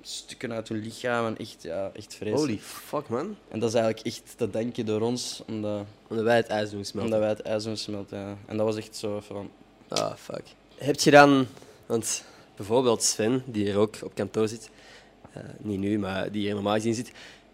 [0.02, 1.26] stukken uit hun lichaam.
[1.26, 2.48] En echt, ja, echt vreselijk.
[2.48, 3.36] Holy fuck, man.
[3.48, 6.86] En dat is eigenlijk echt te denken door ons, omdat, Omdat wij het ijs doen
[6.86, 7.14] smelten.
[7.14, 8.20] omdat wij het ijs doen smelten.
[8.20, 8.38] Ja.
[8.46, 9.50] En dat was echt zo van...
[9.92, 10.44] Ah, fuck.
[10.78, 11.48] Heb je dan...
[11.86, 12.24] Want
[12.56, 14.70] bijvoorbeeld Sven, die hier ook op kantoor zit...
[15.34, 17.12] eh, niet nu, maar die hier normaal gezien zit...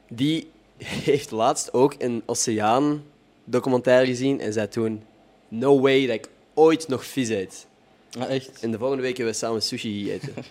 [0.10, 0.50] Die
[0.84, 5.04] heeft laatst ook een oceaan-documentaire gezien en zei toen...
[5.48, 7.68] No way dat ik ooit nog vis eet.
[8.20, 8.60] Ah, echt?
[8.62, 10.34] En de volgende week hebben we samen sushi gegeten.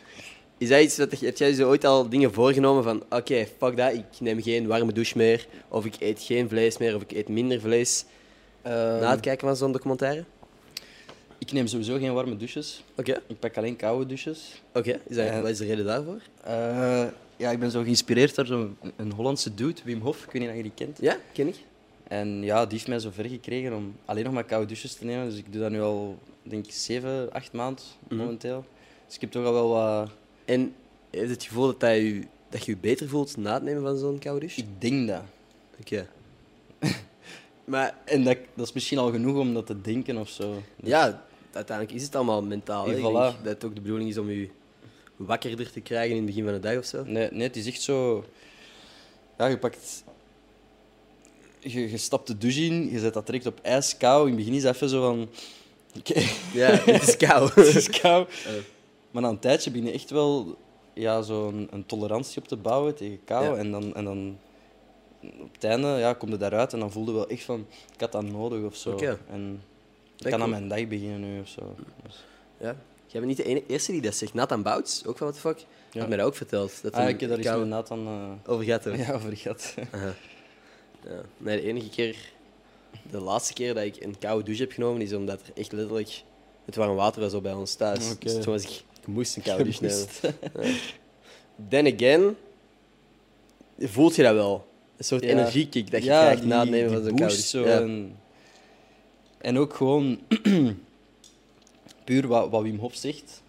[0.59, 1.21] Is dat iets dat...
[1.21, 3.03] Heb jij zo ooit al dingen voorgenomen van...
[3.11, 5.47] Oké, fuck dat, ik neem geen warme douche meer.
[5.69, 8.05] Of ik eet geen vlees meer, of ik eet minder vlees.
[8.63, 10.25] Ehm, Na het kijken van zo'n documentaire?
[11.47, 12.83] Ik neem sowieso geen warme douches.
[12.97, 14.63] Oké, Ik pak alleen koude douches.
[14.75, 15.01] oké.
[15.07, 16.21] Is dat- En- Wat is de reden daarvoor?
[16.45, 17.05] Eh,
[17.37, 20.25] ja, ik ben zo geïnspireerd door zo'n een Hollandse dude, Wim Hof.
[20.25, 20.99] Ik weet niet of je die kent.
[21.01, 21.57] Ja, ken ik.
[22.09, 25.05] En ja, die heeft mij zo ver gekregen om alleen nog maar koude douches te
[25.05, 25.29] nemen.
[25.29, 28.65] Dus ik doe dat nu al, denk ik, 7, 8 maanden momenteel.
[29.07, 30.11] Dus ik heb toch al wel wat...
[30.45, 30.75] En
[31.11, 34.19] heeft het gevoel dat, je, dat je je beter voelt na het nemen van zo'n
[34.19, 34.61] koude douche?
[34.61, 35.23] Ik denk dat.
[35.81, 36.09] Oké.
[37.65, 40.63] maar En dat, dat is misschien al genoeg om dat te denken of zo.
[40.77, 41.25] Dus- ja,
[41.57, 42.91] uiteindelijk is het allemaal mentaal.
[42.91, 43.03] Ik voilà.
[43.03, 44.49] dat het ook de bedoeling is om je
[45.17, 47.05] wakkerder te krijgen in het begin van de dag of zo.
[47.05, 48.25] Nee, nee, het is echt zo...
[49.39, 50.05] Ja, je pakt...
[51.59, 54.23] Je, je stapt de douche in, je zet dat direct op ijskou.
[54.23, 55.29] In het begin is dat even zo van...
[55.99, 57.55] Oké, Ja, het is koud.
[57.65, 58.29] het is koud.
[58.29, 58.53] Eh.
[59.11, 60.57] Maar na een tijdje begin je echt wel
[60.93, 63.45] ja, zo'n een tolerantie op te bouwen tegen kou.
[63.45, 63.57] Ja.
[63.57, 64.39] En, dan, en dan
[65.23, 68.01] op het einde ja, kom je daaruit en dan voelde je wel echt van, ik
[68.01, 68.91] had dat nodig of zo.
[68.91, 69.19] Oké.
[69.31, 69.63] En
[70.19, 71.75] ik kan aan mijn dag beginnen nu of zo.
[72.05, 72.25] Dus,
[72.61, 72.77] Ja.
[73.07, 74.35] Jij bent niet de ene, eerste die dat zegt.
[74.35, 75.99] Nathan Bouts, ook van what the fuck, Ja.
[76.01, 76.83] had mij dat ook verteld.
[76.83, 78.99] Dat ah, ik heb daar iets met Nathan eh, over hebben.
[79.07, 79.75] ja, over gehad.
[79.93, 80.15] Ja.
[81.39, 82.17] Nee, de enige keer,
[83.11, 86.23] de laatste keer dat ik een koude douche heb genomen, is omdat er echt letterlijk
[86.65, 88.19] het warm water was op bij ons thuis.
[88.19, 89.99] Dus toen was ik, ik moest een koude douche nemen.
[90.55, 90.91] Moest.
[91.69, 92.37] Then again,
[93.79, 94.67] voelt je dat wel?
[94.97, 95.29] Een soort Ja.
[95.31, 98.07] energiekick dat je Ja, krijgt na het nemen van zo'n koude douche.
[99.47, 100.19] En, ook gewoon...
[102.05, 103.43] puur wat, wat Wim Hof zegt,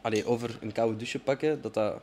[0.00, 2.00] allee, over een koude douche pakken, dat dat...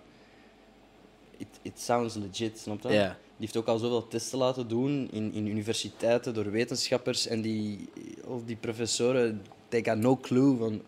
[1.38, 2.90] It, it sounds legit, snap je?
[2.90, 3.10] Die
[3.50, 7.90] heeft ook al zoveel testen laten doen in, in universiteiten door wetenschappers en die,
[8.28, 10.82] al die professoren, they got no clue van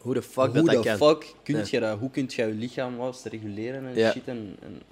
[0.00, 1.78] Hoe de fuck hoe dat dat de fuck kunt Ja.
[1.78, 4.28] je dat, hoe kunt je je lichaam eens reguleren en shit.
[4.28, 4.82] En, en-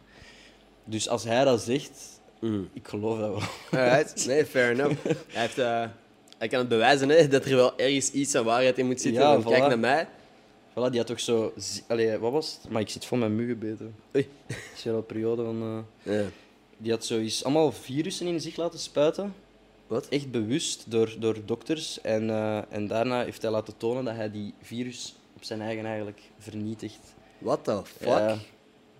[0.85, 2.69] Dus als hij dat zegt, Mm.
[2.73, 3.81] ik geloof dat wel.
[3.81, 4.27] Alright.
[4.27, 5.05] Nee, fair enough.
[5.05, 5.85] Hij, heeft, eh,
[6.39, 9.23] hij kan het bewijzen hè, dat er wel ergens iets aan waarheid in moet zitten.
[9.23, 10.09] Ja, Kijk naar mij.
[10.71, 11.53] Voilà, die had toch zo...
[11.87, 12.71] Allee, wat was het?
[12.71, 13.87] Maar ik zit vol met muggen beter.
[14.17, 14.29] Oei.
[14.47, 15.85] Het is wel een periode van...
[16.03, 16.27] eh, Ja.
[16.77, 19.35] Die had zoiets allemaal virussen in zich laten spuiten.
[19.87, 20.09] Wat?
[20.09, 22.01] Echt bewust door, door dokters.
[22.01, 25.85] En, eh, en daarna heeft hij laten tonen dat hij die virus op zijn eigen
[25.87, 27.15] eigenlijk vernietigt.
[27.39, 28.09] What the fuck?
[28.09, 28.37] Ja.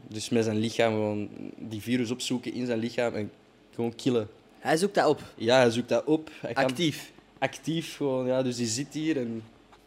[0.09, 3.31] Dus met zijn lichaam gewoon die virus opzoeken in zijn lichaam en
[3.75, 4.29] gewoon killen.
[4.59, 5.23] Hij zoekt dat op.
[5.35, 6.31] Ja, hij zoekt dat op.
[6.41, 7.13] Hij Actief.
[7.39, 8.43] Actief gewoon, ja.
[8.43, 9.33] Dus die zit hier en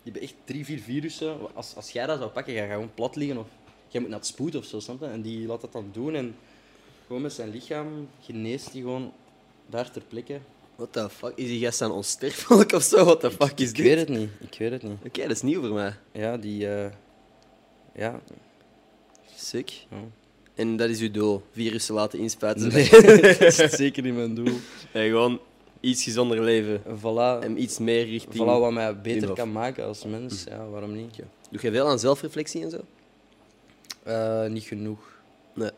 [0.03, 1.37] die hebben echt drie, vier virussen.
[1.55, 3.47] Als, als jij dat zou pakken, ga je gewoon plat liggen of
[3.87, 5.05] jij moet naar het spoed of zo, snap je?
[5.05, 6.35] En die laat dat dan doen en
[7.07, 9.13] gewoon met zijn lichaam geneest hij gewoon
[9.69, 10.39] daar ter plekke.
[10.75, 11.33] What the fuck?
[11.35, 13.03] Is die gast dan onsterfelijk of zo?
[13.05, 13.85] What the fuck is Ik dit?
[13.85, 14.97] weet het niet, ik weet het niet.
[15.05, 15.93] Oké, dat is nieuw voor mij.
[16.11, 16.67] Ja, die...
[16.75, 16.91] eh,
[17.95, 18.21] ja.
[19.35, 19.69] Sick.
[19.89, 19.97] ja.
[20.55, 21.43] En dat is uw doel.
[21.51, 22.67] Virussen laten inspuiten.
[22.73, 22.89] Nee,
[23.39, 24.57] dat is zeker niet mijn doel.
[24.91, 25.39] En gewoon
[25.81, 26.81] iets gezonder leven.
[26.99, 28.43] Voilà, En iets meer richting...
[28.43, 29.37] voilà wat mij beter Inhof.
[29.37, 31.15] kan maken als mens, ja, waarom niet?
[31.49, 32.79] Doe je veel aan zelfreflectie en zo?
[34.03, 35.19] Eh, niet genoeg.
[35.53, 35.69] Nee.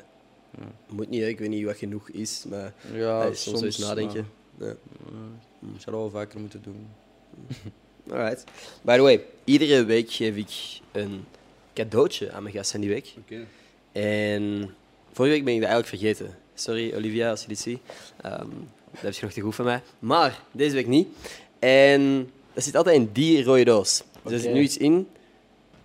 [0.89, 1.28] Moet niet, hè.
[1.28, 4.28] ik weet niet wat genoeg is, maar Ja, hey, soms, eens nadenken.
[4.60, 4.66] Ja.
[4.66, 6.88] maar, eh, ik zou dat wel vaker moeten doen.
[8.12, 8.44] Alright.
[8.82, 11.26] By the way, iedere week geef ik een
[11.74, 13.13] cadeautje aan mijn gasten die week.
[13.18, 13.46] Oké.
[13.92, 14.74] En
[15.12, 16.38] vorige week ben ik dat eigenlijk vergeten.
[16.54, 17.80] Sorry, Olivia, als je dit ziet.
[18.22, 18.48] Ehm,
[18.94, 19.82] dat heb je nog te goed van mij.
[20.00, 21.08] Maar deze week niet.
[21.60, 24.04] En dat zit altijd in die rode doos.
[24.24, 25.08] Dus er zit nu iets in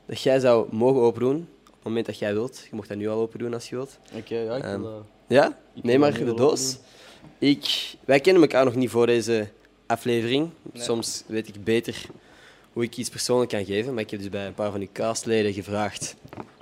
[0.07, 1.49] dat jij zou mogen open doen.
[1.67, 2.59] Op het moment dat jij wilt.
[2.71, 3.99] Je mocht dat nu al open doen als je wilt.
[4.15, 5.03] Oké, ja, ik Ehm, wil dat.
[5.27, 5.59] Ja?
[5.75, 6.77] Ik Neem maar de doos.
[7.39, 9.49] Ik, wij kennen elkaar nog niet voor deze
[9.87, 10.51] aflevering.
[10.73, 10.83] Nee.
[10.83, 12.07] Soms weet ik beter
[12.73, 13.95] hoe ik iets persoonlijk kan geven.
[13.95, 16.15] Maar ik heb dus bij een paar van uw castleden gevraagd...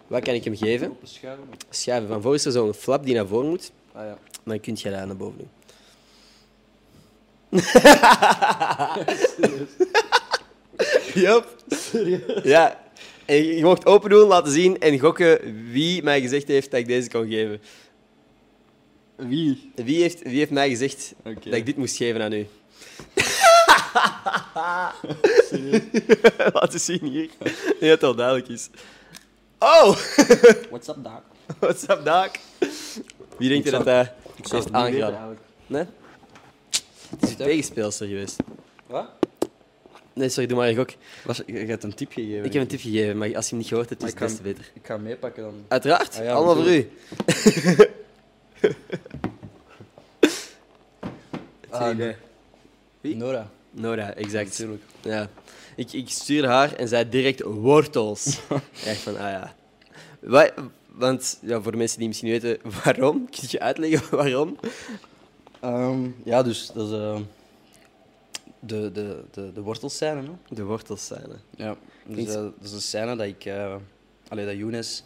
[0.07, 0.97] Wat kan ik hem geven?
[1.03, 1.45] Schuiven.
[1.71, 3.73] Schuiven van voor is er zo'n flap die naar voren moet.
[3.93, 4.19] Ah ja.
[4.45, 5.49] Dan kun je dat naar boven doen.
[11.25, 11.57] Yup.
[12.43, 12.85] Ja.
[13.25, 15.39] En je mocht open doen, laten zien en gokken
[15.73, 17.61] wie mij gezegd heeft dat ik deze kon geven.
[19.17, 19.73] Wie?
[19.75, 22.47] Wie heeft, wie heeft mij gezegd dat ik dit moest geven aan u?
[26.53, 27.31] Laten zien hier.
[27.81, 28.69] Nee, het al duidelijk is.
[29.59, 29.97] Oh!
[30.71, 31.21] What's up, Doc?
[31.59, 32.31] What's up, Doc?
[33.39, 35.39] Wie denkt je dat hij Ik heeft aangeraden?
[35.67, 35.85] Nee?
[37.21, 38.37] Het is een tegenspeelster geweest.
[38.87, 39.07] Wat?
[40.13, 40.91] Nee, sorry, doe maar gok.
[41.25, 42.45] Was, je, je hebt een tip gegeven.
[42.45, 44.27] Ik heb een tip gegeven, maar als je hem niet gehoord hebt, is het ik
[44.27, 44.71] des te beter.
[44.75, 45.55] Ik ga hem meepakken dan.
[45.69, 46.89] Uiteraard, Ah ja, allemaal voor u.
[51.71, 52.15] Ah, nee.
[53.01, 53.17] Wie?
[53.17, 53.51] Nora.
[53.71, 54.49] Nora, exact.
[54.49, 54.83] Natuurlijk.
[55.03, 55.29] Ja.
[55.77, 58.41] Ik, ik stuurde haar en zei direct wortels.
[58.87, 59.55] Echt van, ah ja.
[60.21, 60.53] Wa-
[60.87, 64.59] want, ja, voor de mensen die misschien niet weten waarom, kun je uitleggen waarom?
[65.67, 67.19] Ehm, ja, dus dat is eh,
[68.61, 70.23] de, de, de, de wortelscène.
[70.23, 70.55] Hè?
[70.55, 71.23] De wortels zijn.
[71.31, 71.65] hè.
[71.65, 71.77] Ja.
[72.07, 73.51] Dus, eh, dat is een scène dat ik...
[74.29, 75.03] allee, dat Younes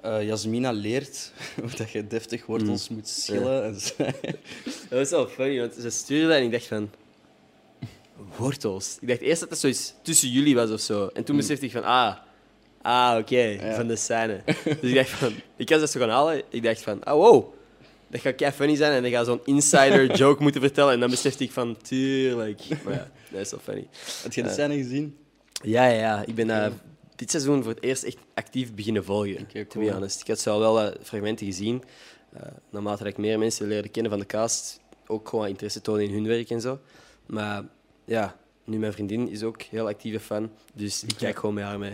[0.00, 3.64] eh Jasmina leert hoe dat je deftig wortels moet schillen.
[3.64, 3.94] En zo.
[4.88, 6.90] Dat was wel funny, want ze stuurde dat en ik dacht van...
[8.36, 8.98] Wortels.
[9.00, 11.06] Ik dacht eerst dat het zoiets tussen jullie was of zo.
[11.06, 12.16] En toen besefte ik van, ah...
[12.82, 14.42] Ah, oké, van de scène.
[14.80, 15.32] Dus ik dacht van...
[15.56, 16.42] Ik was dat zo gaan halen.
[16.48, 17.54] Ik dacht van, oh wow.
[18.10, 20.92] Dat gaat kei funny zijn en dan ga zo'n insider joke moeten vertellen.
[20.92, 22.60] En dan besefte ik van, tuurlijk.
[22.84, 23.88] Maar ja, dat is wel funny.
[24.22, 24.54] Heb je de Eh.
[24.54, 25.16] scène gezien?
[25.62, 26.22] Ja, ja, ja.
[26.26, 26.72] Ik ben eh,
[27.16, 29.46] dit seizoen voor het eerst echt actief beginnen volgen.
[29.46, 29.84] To cool.
[29.84, 30.20] be honest.
[30.20, 31.82] Ik had zo wel fragmenten gezien.
[32.32, 36.12] Eh, naarmate ik meer mensen leerde kennen van de cast, ook gewoon interesse tonen in
[36.12, 36.78] hun werk en zo.
[37.26, 37.62] Maar
[38.04, 41.78] ja, nu mijn vriendin is ook heel actieve fan, dus ik kijk gewoon met haar
[41.78, 41.92] mee.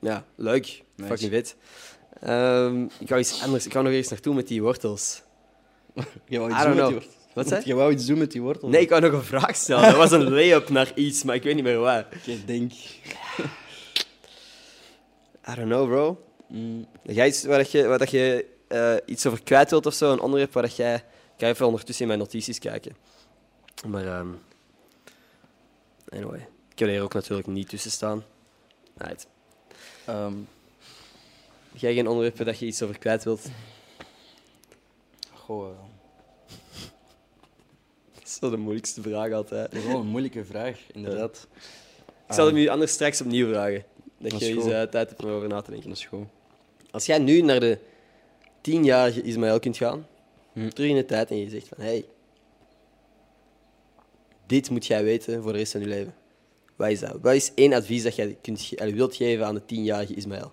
[0.00, 0.82] Ja, leuk.
[0.96, 1.08] Nice.
[1.10, 1.56] Fucking vet.
[2.24, 3.66] Ehm, ik ga iets anders.
[3.66, 5.22] Ik ga nog eens naartoe met die wortels.
[6.28, 7.14] Je wou iets doen met die wortels.
[7.34, 7.66] Wat zei je?
[7.66, 8.72] Je wou iets doen met die wortels?
[8.72, 9.82] Nee, ik wou nog een vraag stellen.
[9.82, 12.08] Dat was een lay-up naar iets, maar ik weet niet meer waar.
[12.24, 12.72] Ik denk...
[15.50, 16.24] I don't know, bro.
[16.48, 19.94] Mm, Jij iets waar dat je, waar dat je eh, iets over kwijt wilt of
[19.94, 20.94] zo, een onderwerp waar dat jij...
[20.94, 22.96] Ik ga even ondertussen in mijn notities kijken.
[23.86, 24.28] Maar, ehm
[26.08, 26.48] anyway.
[26.72, 28.24] Ik er hier ook natuurlijk niet tussen staan.
[28.96, 29.26] Right.
[30.04, 30.34] ehm,
[31.76, 33.48] Jij geen onderwerp waar dat je iets over kwijt wilt?
[35.34, 35.76] goh, eh,
[38.14, 39.70] Dat is zo de moeilijkste vraag altijd.
[39.72, 41.46] dat is wel een moeilijke vraag, inderdaad.
[42.28, 43.84] Ik zal hem u anders straks opnieuw vragen.
[44.18, 45.88] Dat, Dat je eens eh, tijd hebt om erover na te denken.
[45.88, 46.26] Dat is goed.
[46.90, 47.78] Als jij nu naar de
[48.60, 50.06] tienjarige Ismaël kunt gaan,
[50.52, 50.68] Hm.
[50.68, 52.04] terug in de tijd en je zegt van hey,
[54.46, 56.14] dit moet jij weten voor de rest van je leven.
[56.76, 57.16] Wat is dat?
[57.22, 60.52] Wat is één advies dat jij kunt, wilt geven aan de tienjarige Ismaël?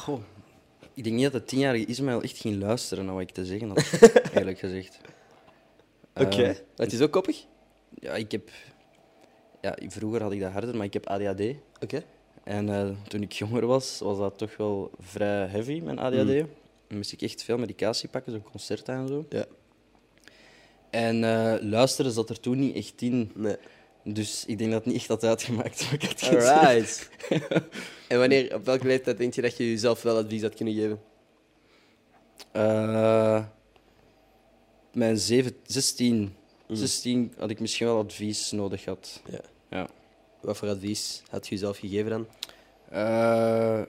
[0.00, 0.20] Goh,
[0.94, 3.68] ik denk niet dat de tienjarige Ismaël echt ging luisteren naar wat ik te zeggen
[3.68, 3.84] had,
[4.34, 5.00] eerlijk gezegd.
[6.14, 6.42] Oké.
[6.42, 7.44] Eh, Het is ook koppig?
[7.94, 8.50] ja, ik heb...
[9.60, 11.42] Ja, vroeger had ik dat harder, maar ik heb ADHD.
[11.80, 12.02] Oké.
[12.44, 16.24] En eh, toen ik jonger was, was dat toch wel vrij heavy, mijn ADHD.
[16.24, 16.48] Mm.
[16.88, 19.26] Dan moest ik echt veel medicatie pakken, zo'n concerten en zo.
[19.28, 19.44] Ja.
[20.90, 23.30] En eh, luisteren zat er toen niet echt in.
[23.34, 23.56] Nee.
[24.04, 26.46] Dus ik denk dat het niet echt had uitgemaakt wat ik had gezegd.
[26.46, 27.10] Alright.
[28.08, 31.00] en wanneer, op welke leeftijd denk je dat je jezelf wel advies had kunnen geven?
[32.52, 33.44] Eh,
[34.92, 36.34] mijn zeven, 16,
[36.68, 39.22] 16 had ik misschien wel advies nodig gehad.
[39.30, 39.40] Ja.
[39.70, 39.88] Ja.
[40.40, 42.26] Wat voor advies had je jezelf gegeven dan?
[42.88, 43.82] Eh,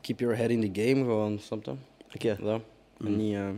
[0.00, 1.72] keep your head in the game, gewoon, snap je?
[2.14, 2.36] Oké.
[2.42, 2.60] Ja.
[2.98, 3.48] En niet eh,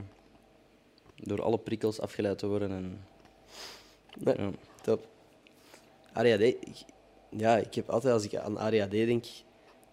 [1.17, 2.71] door alle prikkels afgeleid te worden.
[2.71, 3.05] En,
[4.19, 4.35] Nee.
[4.37, 4.51] ja.
[4.83, 5.07] Top.
[6.13, 6.55] ADHD,
[7.31, 9.25] ja, ik heb altijd als ik aan ADHD denk,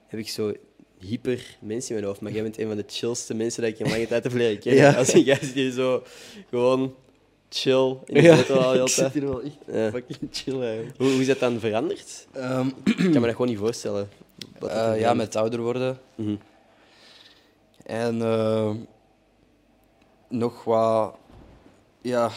[0.07, 0.53] heb ik zo
[0.99, 2.21] hyper mensen in mijn hoofd.
[2.21, 4.59] Maar jij bent een van de chillste mensen dat ik in lange tijd heb leren
[4.59, 4.83] kennen.
[4.91, 4.93] Ja.
[4.97, 6.03] Als jij zit hier zo
[6.49, 6.95] gewoon
[7.49, 9.89] chill in de zetel al de hele ik zit hier wel echt Ja.
[9.91, 10.97] fucking chill eigenlijk.
[10.97, 12.27] Hoe, hoe is dat dan veranderd?
[12.33, 14.09] Ehm, Ik kan me dat gewoon niet voorstellen.
[14.61, 15.99] Eh, ja, met ouder worden.
[16.15, 16.35] Mhm.
[17.85, 18.71] En eh,
[20.29, 21.15] nog wat...
[22.01, 22.31] Ja...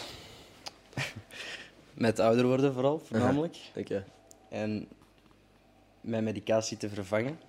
[1.93, 3.57] met ouder worden vooral, voornamelijk.
[3.75, 4.05] Oké.
[4.49, 4.87] En
[6.01, 7.39] mijn medicatie te vervangen.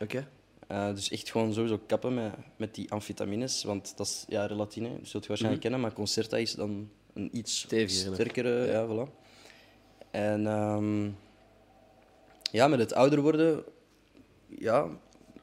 [0.00, 0.28] Oké.
[0.66, 4.88] Eh, dus echt gewoon sowieso kappen met, met die amfetamines, want dat is ja, relatine,
[4.88, 9.10] dat zult je waarschijnlijk kennen, maar Concerta is dan een iets sterkere, ja, voilà.
[10.10, 11.10] En ehm,
[12.50, 13.64] ja, met het ouder worden,
[14.48, 14.88] ja,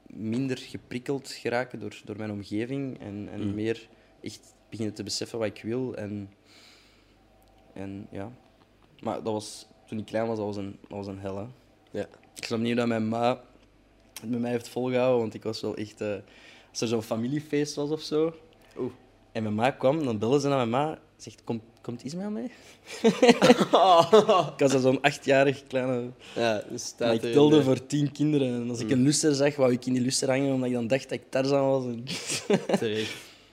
[0.08, 3.56] minder geprikkeld geraken door, door mijn omgeving en, en Mm.
[3.56, 3.88] meer
[4.22, 6.30] echt beginnen te beseffen wat ik wil en,
[7.74, 8.32] en ja.
[9.02, 11.46] Maar dat was, toen ik klein was, dat was een, dat was een hel, hè.
[11.92, 12.08] Ja.
[12.36, 13.42] Ik snap niet hoe dat mijn ma
[14.22, 16.02] het met mij heeft volgehouden, want ik was wel echt...
[16.02, 16.14] eh,
[16.70, 18.34] als er zo'n familiefeest was of zo,
[18.78, 18.92] Oeh.
[19.32, 22.52] en mijn ma kwam, dan belde ze naar mijn ma, zegt, Kom, komt Ismaël mee?
[24.56, 26.10] Ik was zo'n achtjarig kleine...
[26.36, 28.62] Ja, dus Maar ik telde de- voor tien kinderen.
[28.62, 30.88] En als ik een luster zag, wou ik in die luster hangen, omdat ik dan
[30.88, 31.84] dacht dat ik Tarzan was.
[31.86, 32.04] En...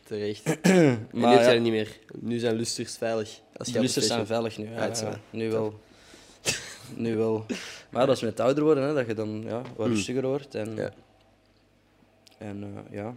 [0.06, 0.44] Terecht.
[1.12, 1.32] Nu ja.
[1.34, 1.98] jij het niet meer.
[2.20, 3.40] Nu zijn lusters veilig.
[3.56, 4.64] Als lusters zijn veilig nu.
[4.70, 5.80] Ja, Ja, ja, nu wel.
[6.96, 7.46] nu wel.
[7.90, 10.54] Maar dat is met ouder worden, hè, dat je dan ja, wat rustiger wordt.
[10.54, 10.92] En, Ja.
[12.38, 13.14] en eh, ja.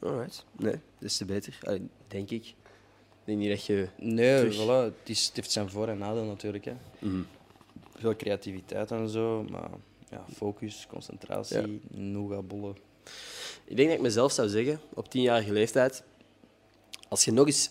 [0.00, 0.44] Alright.
[0.58, 1.58] Nee, des te beter.
[1.62, 2.44] Allee, denk ik.
[2.46, 2.54] Ik
[3.28, 3.88] denk niet dat je...
[3.98, 4.54] Nee, Terug.
[4.56, 6.64] voilà, het, is, het heeft zijn voor- en nadeel natuurlijk.
[6.64, 6.72] Hè.
[7.96, 9.70] Veel creativiteit en zo, maar
[10.10, 12.76] ja, focus, concentratie, nougat-bollen.
[13.64, 16.02] Ik denk dat ik mezelf zou zeggen, op tienjarige leeftijd,
[17.12, 17.70] als je nog eens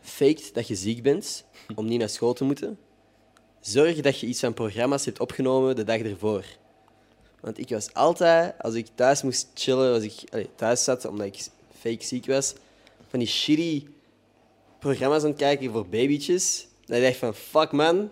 [0.00, 1.44] faked dat je ziek bent,
[1.74, 2.78] om niet naar school te moeten,
[3.60, 6.44] zorg dat je iets van programma's hebt opgenomen de dag ervoor.
[7.40, 11.46] Want ik was altijd, als ik thuis moest chillen, als ik thuis zat omdat ik
[11.78, 12.54] fake ziek was,
[13.08, 13.86] van die shitty
[14.78, 16.66] programma's aan het kijken voor babytjes.
[16.84, 18.10] Dat ik dacht van, fuck man,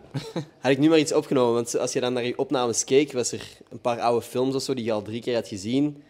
[0.59, 1.55] had ik nu maar iets opgenomen.
[1.55, 4.63] Want als je dan naar je opnames keek, was er een paar oude films of
[4.63, 6.03] zo die je al drie keer had gezien.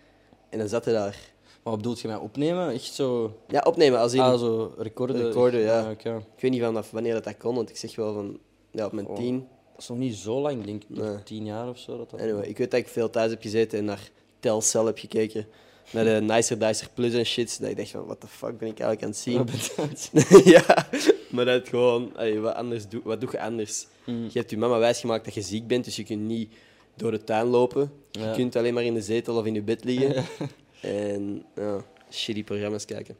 [0.48, 1.31] En dan zat hij daar.
[1.62, 2.70] Maar wat bedoelt je mij opnemen?
[2.70, 3.36] Echt zo...
[3.48, 3.98] Ja, opnemen.
[4.00, 5.26] Als in, Ah, zo recorden.
[5.26, 5.90] Recorden, ja.
[5.90, 6.16] oké.
[6.36, 8.38] Ik weet niet vanaf wanneer dat, dat kon, want ik zeg wel van...
[8.70, 9.16] Ja, op mijn Oh.
[9.16, 9.38] tien.
[9.72, 11.22] Dat is nog niet zo lang, ik denk nog Nee.
[11.22, 11.96] tien jaar of zo.
[11.96, 12.20] Dat dat...
[12.20, 15.46] Anyway, ik weet dat ik veel thuis heb gezeten en naar Telcel heb gekeken.
[15.90, 17.60] Naar de Nicer Dicer Plus en shit.
[17.60, 20.44] Dat ik dacht van, what the fuck ben ik eigenlijk aan het zien?
[20.52, 20.88] Ja,
[21.30, 22.10] maar dat het gewoon...
[22.16, 23.86] allee, wat, anders doe, wat doe je anders?
[24.06, 24.24] Mm.
[24.32, 26.52] Je hebt je mama wijsgemaakt dat je ziek bent, dus je kunt niet
[26.96, 27.92] door de tuin lopen.
[28.10, 28.28] Ja.
[28.28, 30.24] Je kunt alleen maar in de zetel of in je bed liggen.
[30.82, 33.16] en ja, shitty programma's kijken.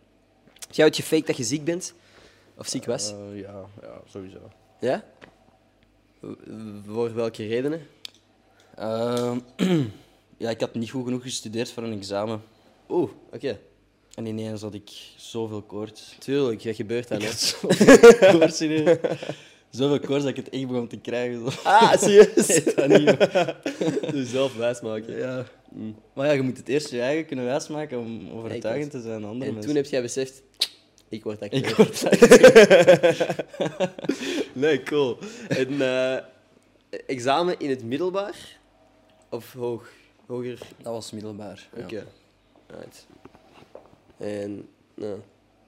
[0.71, 1.95] Jij ooit gefaked dat je ziek bent?
[2.57, 3.13] Of ziek was?
[3.13, 4.51] Eh, ja, ja, sowieso.
[4.81, 5.05] Ja?
[6.87, 7.87] Voor welke redenen?
[8.77, 9.39] Ehm,
[10.37, 12.43] ja, ik had niet goed genoeg gestudeerd voor een examen.
[12.89, 13.59] Oeh, oké.
[14.15, 16.17] En ineens had ik zoveel koorts.
[16.19, 17.19] Tuurlijk, dat gebeurt dan.
[17.19, 18.99] Ik had zoveel koorts ineens.
[19.71, 21.51] Zoveel koorts dat ik het echt begon te krijgen.
[21.51, 21.59] Zo.
[21.63, 22.65] Ah, serieus?
[22.75, 24.13] Dat niet.
[24.13, 25.17] Dus zelf wijsmaken.
[25.17, 25.47] Ja.
[26.15, 29.25] Maar ja, je moet het eerst je eigen kunnen wijsmaken om overtuigend te zijn aan
[29.29, 29.73] andere En mensen.
[29.73, 30.43] toen heb jij beseft,
[31.09, 31.69] ik word acteur.
[31.69, 32.03] Ik word
[34.63, 35.19] Nee, cool.
[35.49, 36.19] En eh,
[37.07, 38.59] examen in het middelbaar?
[39.31, 39.89] Of hoog,
[40.27, 40.59] hoger?
[40.83, 41.69] Dat was middelbaar.
[41.77, 41.83] ja.
[41.83, 42.07] Oké.
[42.67, 43.07] Right.
[44.19, 45.19] En, nou,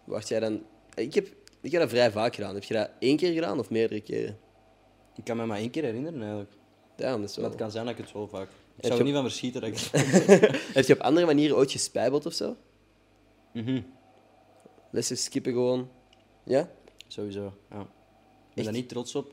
[0.04, 0.62] wacht jij dan...
[0.94, 1.28] Ik heb,
[1.60, 2.54] ik heb dat vrij vaak gedaan.
[2.54, 4.38] Heb je dat één keer gedaan of meerdere keren?
[5.16, 6.50] Ik kan me maar één keer herinneren eigenlijk.
[6.96, 7.50] Ja, dat is Maar wel...
[7.50, 8.48] het kan zijn dat ik het zo vaak...
[8.76, 9.78] Ik zou er niet van verschieten dat ik.
[10.74, 12.56] Heb je op andere manieren ooit gespijbeld of zo?
[13.52, 13.82] Mhm.
[14.90, 15.88] Lessen skippen gewoon?
[16.44, 16.70] Ja?
[17.06, 17.80] Sowieso, ja.
[17.80, 17.86] Ik
[18.54, 18.64] ben Echt?
[18.64, 19.32] daar niet trots op.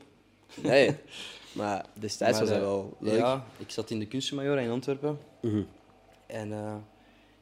[0.62, 0.96] Nee.
[1.52, 3.18] maar destijds Maar, was dat eh, wel leuk.
[3.18, 5.18] Ja, ik zat in de kunstenmajor in Antwerpen.
[5.40, 5.62] Mhm.
[6.26, 6.76] En eh,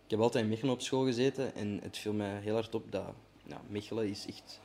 [0.05, 1.55] ik heb altijd in Mechelen op school gezeten.
[1.55, 3.05] En het viel mij heel hard op dat
[3.69, 4.61] Mechelen is echt...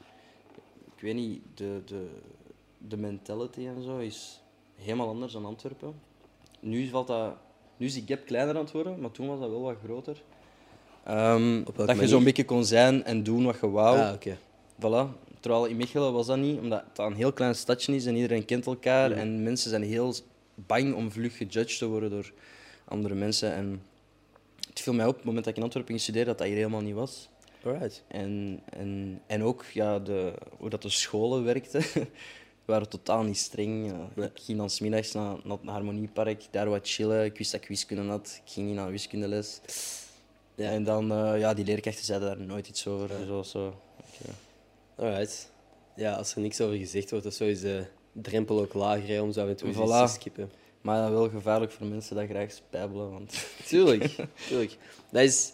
[0.95, 2.09] Ik weet niet, de, de,
[2.77, 4.41] de mentality en zo is
[4.75, 5.99] helemaal anders dan Antwerpen.
[6.65, 7.35] Nu, valt dat,
[7.77, 10.23] nu is die gap kleiner aan het worden, maar toen was dat wel wat groter.
[11.03, 13.99] Ehm, dat je zo'n beetje kon zijn en doen wat je wou.
[13.99, 14.13] Ah.
[14.79, 15.23] Voilà.
[15.39, 18.45] Terwijl in Mechelen was dat niet, omdat het een heel klein stadje is en iedereen
[18.45, 19.09] kent elkaar.
[19.09, 19.19] Mhm.
[19.19, 20.13] En mensen zijn heel
[20.55, 22.33] bang om vlug gejudged te worden door
[22.85, 23.53] andere mensen.
[23.53, 23.81] En
[24.69, 26.47] het viel mij op, op het moment dat ik in Antwerpen ging studeren, dat dat
[26.47, 27.29] hier helemaal niet was.
[27.65, 28.03] Alright.
[28.07, 31.83] En, en, en ook ja, de, hoe dat de scholen werkten,
[32.65, 33.85] waren totaal niet streng.
[33.91, 34.27] Ja, Nee.
[34.27, 37.25] Ik ging dan smiddags naar, naar het Harmoniepark, daar wat chillen.
[37.25, 39.59] Ik wist dat ik wiskunde had, ik ging niet naar wiskundeles.
[40.55, 40.69] Ja.
[40.69, 43.07] En dan, eh, ja, die leerkrachten zeiden daar nooit iets over.
[43.07, 43.67] Dat was zo,
[43.99, 44.31] oké.
[44.95, 45.51] Alright.
[45.95, 49.31] Ja, als er niks over gezegd wordt zo, is de drempel ook lager hè, om
[49.31, 50.07] zo eens Voilà.
[50.07, 50.51] te skippen.
[50.81, 53.11] Maar wel gevaarlijk voor mensen dat graag spijbelen.
[53.11, 53.45] Want...
[53.67, 54.15] Tuurlijk,
[54.47, 54.77] tuurlijk.
[55.11, 55.51] Dat is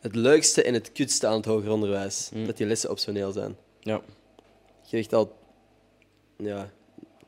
[0.00, 2.30] het leukste en het kutste aan het hoger onderwijs.
[2.34, 2.46] Mm.
[2.46, 3.56] Dat die lessen optioneel zijn.
[3.80, 4.00] Ja.
[4.82, 5.36] Je echt al...
[6.36, 6.70] Ja.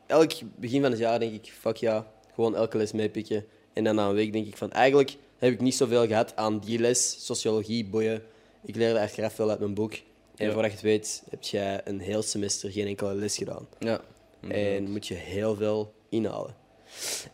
[0.05, 3.45] Elk begin van het jaar denk ik, fuck ja, gewoon elke les meepikken.
[3.73, 6.59] En dan na een week denk ik van, eigenlijk heb ik niet zoveel gehad aan
[6.59, 8.23] die les, sociologie, boeien.
[8.65, 9.93] Ik leerde echt graag veel uit mijn boek.
[10.35, 10.51] En Ja.
[10.51, 13.67] voordat je het weet, heb jij een heel semester geen enkele les gedaan.
[13.79, 14.01] Ja.
[14.47, 16.55] En moet je heel veel inhalen.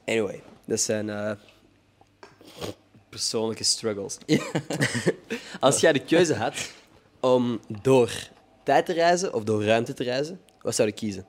[0.06, 1.32] Anyway, dat zijn eh,
[3.10, 4.18] persoonlijke struggles.
[5.60, 6.72] Als jij de keuze had
[7.20, 8.12] om door
[8.64, 11.26] tijd te reizen of door ruimte te reizen, wat zou je kiezen?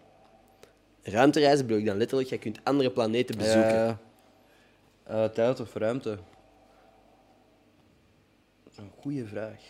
[1.04, 3.98] Ruimtereizen bedoel ik dan letterlijk, je kunt andere planeten bezoeken.
[5.04, 6.18] Eh, eh, tijd of ruimte?
[8.76, 9.60] Een goede vraag.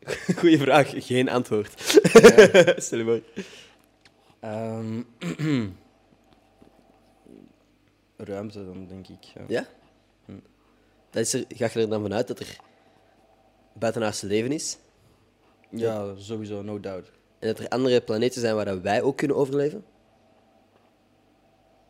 [0.38, 1.72] Goeie vraag, geen antwoord.
[2.82, 3.44] Stel je voor.
[4.40, 5.02] Ehm,
[8.16, 9.24] ruimte dan, denk ik.
[9.24, 9.44] Ja.
[9.48, 9.66] Ja?
[11.10, 12.56] Dat is er, ga je er dan vanuit dat er
[13.72, 14.78] buitenaardse leven is?
[15.70, 17.10] Ja, sowieso, no doubt.
[17.40, 19.84] En dat er andere planeten zijn waar dat wij ook kunnen overleven?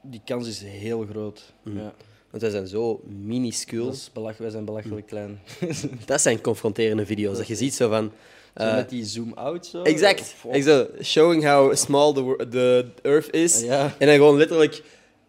[0.02, 1.52] Die kans is heel groot.
[1.64, 1.92] Ja.
[2.30, 3.94] Want wij zijn zo minuscuul.
[4.12, 5.40] Belach- wij zijn belachelijk klein.
[6.06, 7.36] Dat zijn confronterende video's.
[7.36, 8.12] Dat je ziet zo van...
[8.56, 9.82] Zo eh, met die zoom-out zo.
[9.82, 10.34] exact.
[10.62, 13.60] Zo, showing how small the, the earth is.
[13.62, 13.94] Ja.
[13.98, 14.82] En dan gewoon letterlijk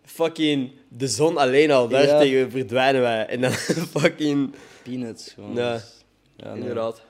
[0.04, 1.88] fucking de zon alleen al.
[1.88, 2.20] Daar Ja.
[2.20, 3.26] tegen verdwijnen wij.
[3.26, 3.52] En dan
[4.00, 4.54] fucking...
[4.84, 5.54] Peanuts gewoon.
[5.56, 5.80] Ja.
[6.38, 6.60] ja nee.
[6.60, 7.02] Inderdaad.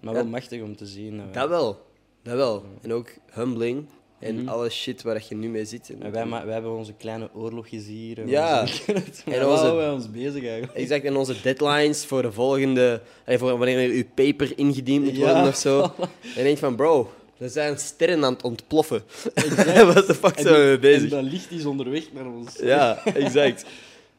[0.00, 0.28] Maar wel Ja.
[0.28, 1.22] machtig om te zien.
[1.32, 1.88] Dat wel.
[2.22, 2.64] Dat wel.
[2.82, 3.86] En ook humbling.
[4.18, 4.48] En Mhm.
[4.48, 5.90] alle shit waar je nu mee zit.
[6.00, 8.18] En wij, wij hebben onze kleine oorlogjes hier.
[8.18, 8.60] En Ja.
[8.62, 10.72] onze- En onze- houden wij ons bezig eigenlijk.
[10.72, 13.00] Exact, en onze deadlines voor de volgende...
[13.26, 15.24] voor wanneer er uw paper ingediend moet Ja.
[15.32, 15.80] worden of zo.
[15.82, 15.88] En
[16.36, 19.02] je denkt van, bro, er zijn sterren aan het ontploffen.
[19.94, 21.02] Wat de fuck zijn we mee bezig?
[21.02, 22.56] En dat licht is onderweg naar ons.
[22.62, 23.64] Ja, exact.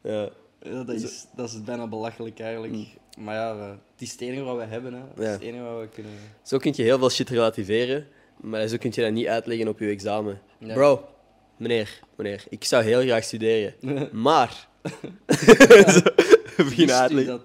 [0.02, 0.28] Ja.
[0.62, 2.72] Ja, dat, is, dat is bijna belachelijk eigenlijk.
[3.18, 4.92] Maar ja, we- het is het enige wat we hebben.
[4.94, 5.24] Hè.
[5.24, 6.12] Is het enige wat we kunnen...
[6.42, 8.06] Zo kun je heel veel shit relativeren,
[8.40, 10.40] maar zo kun je dat niet uitleggen op je examen.
[10.58, 11.08] Bro,
[11.56, 13.74] meneer, meneer, ik zou heel graag studeren,
[14.22, 14.68] maar...
[15.94, 16.00] zo,
[16.56, 17.40] beginnen uitleggen.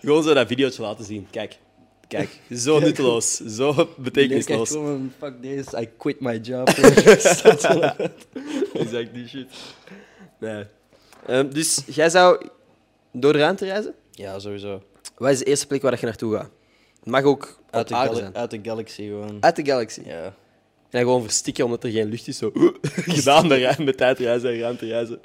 [0.00, 1.26] Gewoon zo dat videootje laten zien.
[1.30, 1.58] Kijk,
[2.08, 4.70] kijk, zo nutteloos, zo betekenisloos.
[4.70, 6.68] gewoon, fuck this, I quit my job.
[8.82, 9.46] exact die shit.
[10.38, 10.64] Nee.
[11.26, 12.46] Ehm, dus jij zou
[13.12, 13.94] door de ruimte reizen?
[14.16, 14.82] Ja, sowieso.
[15.16, 16.50] Wat is de eerste plek waar je naartoe gaat?
[16.98, 18.36] Het mag ook Uit uit de, aarde gal- zijn.
[18.36, 19.36] uit de galaxy gewoon.
[19.40, 20.00] Uit de galaxy.
[20.04, 20.34] Ja.
[20.90, 22.38] En gewoon verstikken omdat er geen lucht is.
[22.38, 22.52] Zo
[22.82, 25.20] gedaan met, met tijdreizen en ruimtereizen.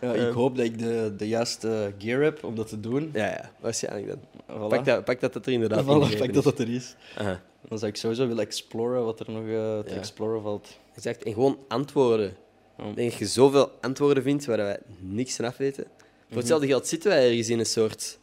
[0.00, 3.10] Ja, ik hoop dat ik de, de juiste gear heb om dat te doen.
[3.12, 4.18] Ja, ja, waarschijnlijk dan.
[4.56, 4.68] Voilà.
[4.68, 5.86] Pak, dat, pak dat dat er inderdaad Voilà,
[6.18, 6.32] pak is.
[6.34, 6.94] dat dat er is.
[7.16, 9.94] Aha, Dan zou ik sowieso willen exploren wat er nog eh, te Ja.
[9.96, 10.78] exploren valt.
[10.96, 11.22] exact.
[11.22, 12.36] En gewoon antwoorden.
[12.78, 15.84] Ik denk dat je zoveel antwoorden vindt waar wij niks van af weten.
[16.28, 18.18] Voor hetzelfde geld zitten wij ergens in een soort...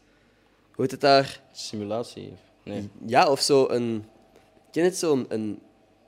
[0.82, 1.41] Hoe heet het daar?
[1.51, 2.34] Simulatie.
[2.63, 2.89] Nee.
[3.05, 4.05] Ja, of zo een...
[4.71, 5.59] Ken je het zo'n een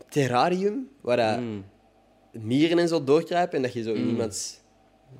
[0.09, 0.89] terrarium?
[1.01, 1.65] Waar Mm.
[2.32, 4.09] mieren en zo doorkruipen en dat je zo in Mm.
[4.09, 4.59] iemands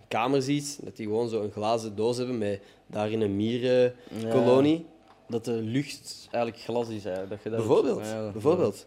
[0.07, 0.79] kamer ziet.
[0.83, 4.85] Dat die gewoon zo een glazen doos hebben met daarin een mierenkolonie.
[5.27, 7.03] Dat de lucht eigenlijk glas is.
[7.03, 7.27] Hè.
[7.27, 8.05] Dat je dat Bijvoorbeeld.
[8.05, 8.85] Ja, bijvoorbeeld.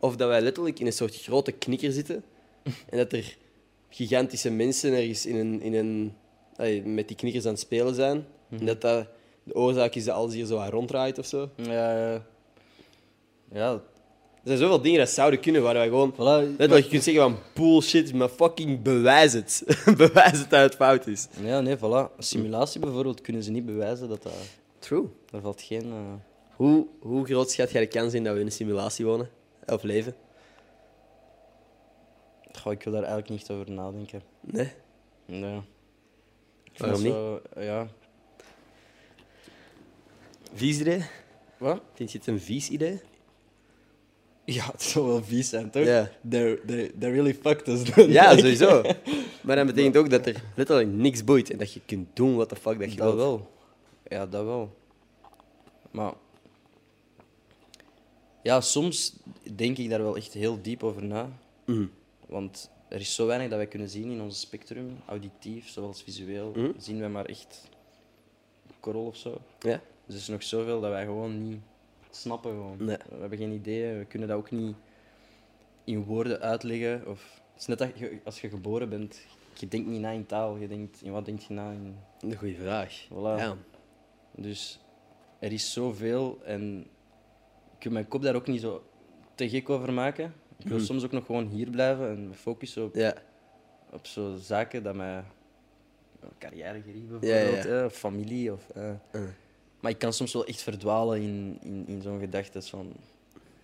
[0.00, 2.24] Of dat wij letterlijk in een soort grote knikker zitten
[2.90, 3.36] en dat er
[3.88, 8.26] gigantische mensen ergens in een, in een, met die knikkers aan het spelen zijn.
[8.48, 8.60] Mhm.
[8.60, 9.06] En dat dat
[9.46, 11.48] de oorzaak is dat alles hier zo aan ronddraait of zo.
[11.56, 12.22] Ja, ja.
[13.52, 13.80] ja,
[14.44, 16.12] zijn zoveel dingen dat zouden kunnen waar wij gewoon...
[16.14, 16.56] Voilà.
[16.58, 19.62] Net dat je kunt zeggen van bullshit, maar fucking bewijs het.
[19.96, 21.28] bewijs het dat het fout is.
[21.42, 21.80] Ja, nee, voilà.
[21.80, 24.32] Een simulatie bijvoorbeeld kunnen ze niet bewijzen dat dat...
[24.78, 25.04] True.
[25.30, 25.82] Daar valt geen...
[25.92, 25.98] eh,
[26.56, 29.28] Hoe, hoe groot schat jij de kans in dat we in een simulatie wonen?
[29.66, 30.14] Of leven?
[32.60, 34.22] Goh, ik wil daar eigenlijk niet over nadenken.
[34.40, 34.72] Nee.
[35.26, 35.60] Nee.
[36.76, 37.86] Waarom dat zo- ja.
[40.54, 41.02] Vies idee?
[41.58, 41.80] Wat?
[41.94, 43.00] Vind je het een vies idee?
[44.44, 45.84] Ja, het zou wel vies zijn, toch?
[45.84, 46.10] Ja.
[46.28, 47.82] They're, they, they really fucked us.
[47.94, 48.82] Ja, Like- sowieso.
[49.42, 52.48] Maar dat betekent ook dat er letterlijk niks boeit en dat je kunt doen wat
[52.48, 53.18] de fuck dat je Dat wilt.
[53.18, 53.50] wel.
[54.08, 54.76] Ja, dat wel.
[55.90, 56.12] Maar...
[58.42, 59.16] Ja, soms
[59.54, 61.28] denk ik daar wel echt heel diep over na.
[61.64, 61.86] Mhm.
[62.26, 66.02] Want er is zo weinig dat wij kunnen zien in ons spectrum, auditief, zowel als
[66.02, 66.52] visueel.
[66.56, 66.70] Mhm.
[66.78, 67.68] Zien wij maar echt
[68.80, 69.38] korrel of zo.
[69.60, 69.80] Ja?
[70.06, 71.60] Dus er is nog zoveel dat wij gewoon niet
[72.10, 72.50] snappen.
[72.50, 72.76] Gewoon.
[72.84, 72.96] Nee.
[73.08, 74.76] We hebben geen idee, we kunnen dat ook niet
[75.84, 77.06] in woorden uitleggen.
[77.06, 79.20] Of, het is net dat je, als je geboren bent,
[79.54, 81.96] je denkt niet na in taal, je denkt in wat denk je na in...
[82.20, 83.04] Een goede vraag.
[83.12, 83.40] Voilà.
[83.40, 83.56] Ja.
[84.34, 84.80] Dus
[85.38, 86.86] er is zoveel en
[87.78, 88.82] ik wil mijn kop daar ook niet zo
[89.34, 90.34] te gek over maken.
[90.58, 90.86] Ik wil Mhm.
[90.86, 93.14] soms ook nog gewoon hier blijven en me focussen op, Ja.
[93.92, 95.16] op zo zaken dat mij
[96.20, 97.50] een carrière gerieven, Ja, ja, ja.
[97.50, 98.52] bijvoorbeeld, eh, familie.
[98.52, 98.90] Of, eh.
[99.12, 99.22] Uh.
[99.86, 102.92] Maar ik kan soms wel echt verdwalen in, in, in zo'n gedachte van...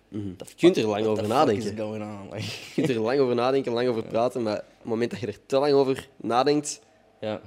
[0.07, 0.35] Mhm.
[0.35, 1.63] "The Je kunt er lang over nadenken.
[2.31, 5.19] Like, Je kunt er lang over nadenken, lang over praten, maar op het moment dat
[5.19, 6.81] je er te lang over nadenkt,
[7.19, 7.41] ja,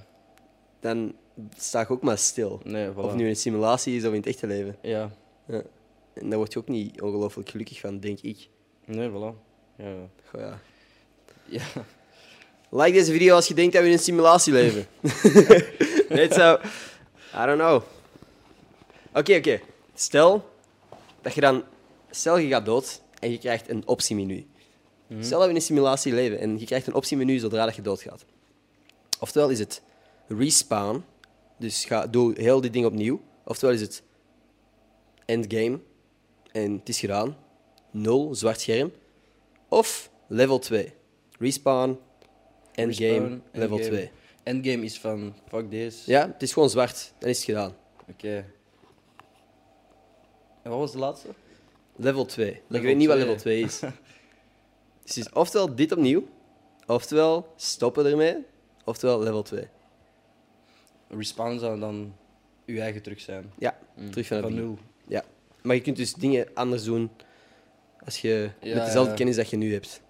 [0.81, 1.15] dan
[1.59, 2.61] sta je ook maar stil.
[2.65, 2.95] nee, voilà.
[2.97, 4.77] Of het nu een simulatie is of in het echte leven.
[4.83, 5.11] Ja,
[5.47, 5.63] Ja.
[6.15, 8.49] En daar word je ook niet ongelooflijk gelukkig van, denk ik.
[8.85, 9.35] nee, voilà.
[9.77, 9.93] Ja,
[10.31, 10.59] Goh, ja.
[11.45, 11.65] ja.
[12.71, 14.87] Like deze video als je denkt dat we in een simulatie leven.
[16.09, 16.59] Net zo.
[17.35, 17.83] I don't know.
[19.17, 19.61] Oké, oké.
[19.95, 20.51] Stel
[21.23, 21.65] dat je dan...
[22.11, 24.47] Stel je gaat dood en je krijgt een optiemenu.
[25.21, 27.83] Stel dat we in een simulatie leven en je krijgt een optiemenu zodra dat je
[27.83, 28.25] doodgaat.
[29.21, 29.83] Oftewel is het
[30.29, 31.05] respawn,
[31.59, 33.21] dus ga, doe heel dit ding opnieuw.
[33.45, 34.03] Oftewel is het
[35.25, 35.81] endgame
[36.53, 37.37] en het is gedaan.
[37.91, 38.93] Nul, zwart scherm.
[39.69, 40.93] Of level 2.
[41.39, 41.99] Respawn,
[42.75, 43.97] endgame, Respawn, level endgame.
[43.97, 44.11] 2.
[44.43, 46.11] Endgame is van, fuck deze.
[46.11, 47.13] Ja, het is gewoon zwart.
[47.19, 47.77] Dan is het gedaan.
[48.11, 48.55] Oké.
[50.67, 51.29] En wat was de laatste?
[51.97, 52.51] Level 2.
[52.51, 53.27] Ik Level weet niet wat 2.
[53.29, 53.79] level 2 is.
[53.81, 53.91] dus
[55.05, 56.29] het is oftewel dit opnieuw,
[56.87, 58.37] oftewel stoppen ermee,
[58.85, 59.69] oftewel level 2.
[61.09, 62.15] Respawn zou dan
[62.67, 63.53] uw eigen terug zijn.
[63.59, 64.11] Ja, Mm.
[64.11, 64.79] terug van het van nul.
[65.09, 65.25] Ja.
[65.63, 67.11] Maar je kunt dus dingen anders doen
[68.05, 69.17] als je Ja, met dezelfde ja.
[69.17, 70.01] kennis dat je nu hebt.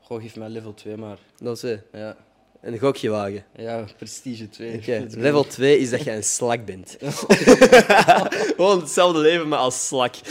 [0.00, 1.18] Goh, geef mij level 2 maar.
[1.36, 2.16] Dat is eh, Ja,
[2.62, 3.44] een gokje wagen.
[3.56, 4.76] ja prestige 2.
[4.76, 6.96] Oké, Level 2 is dat je een slak bent.
[8.56, 10.14] Gewoon hetzelfde leven, maar als slak.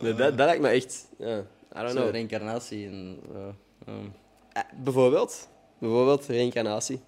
[0.00, 1.06] Nee, dat, dat lijkt me echt...
[1.18, 1.44] Ja, I
[1.80, 2.10] don't know.
[2.10, 2.86] reïncarnatie.
[2.86, 3.40] En, eh,
[3.86, 4.04] ehm,
[4.52, 5.48] Eh, bijvoorbeeld.
[5.78, 7.00] Bijvoorbeeld reïncarnatie.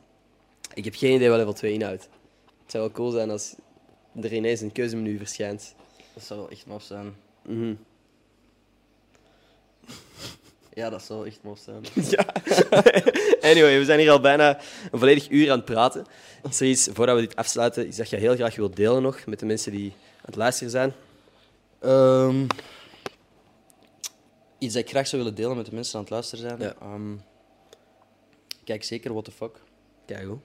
[0.75, 2.09] Ik heb geen idee wat level 2 inhoudt.
[2.63, 3.55] Het zou wel cool zijn als
[4.23, 5.75] er ineens een keuzemenu verschijnt.
[6.15, 7.15] dat zou wel echt maf zijn.
[7.43, 7.75] Mhm.
[10.75, 11.85] Ja, dat zou echt maf zijn.
[12.11, 12.27] Ja.
[13.51, 14.59] anyway, we zijn hier al bijna
[14.91, 16.07] een volledig uur aan het praten.
[16.49, 19.27] Is er iets, voordat we dit afsluiten, is dat je heel graag wilt delen nog
[19.27, 20.93] met de mensen die aan het luisteren zijn?
[21.81, 22.47] Ehm,
[24.59, 26.61] iets dat ik graag zou willen delen met de mensen aan het luisteren zijn.
[26.61, 26.75] Ja.
[26.81, 27.17] Ehm,
[28.65, 29.63] kijk zeker What the Fuck.
[30.07, 30.39] Kijk hoe.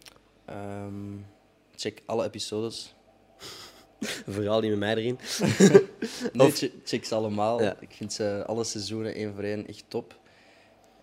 [0.45, 1.17] Ehm,
[1.75, 2.93] check alle episodes.
[4.27, 5.19] Vooral die met mij erin.
[6.33, 6.55] Nee, Of-
[7.05, 7.61] ze allemaal.
[7.61, 7.75] Ja.
[7.79, 10.19] Ik vind ze alle seizoenen één voor één echt top.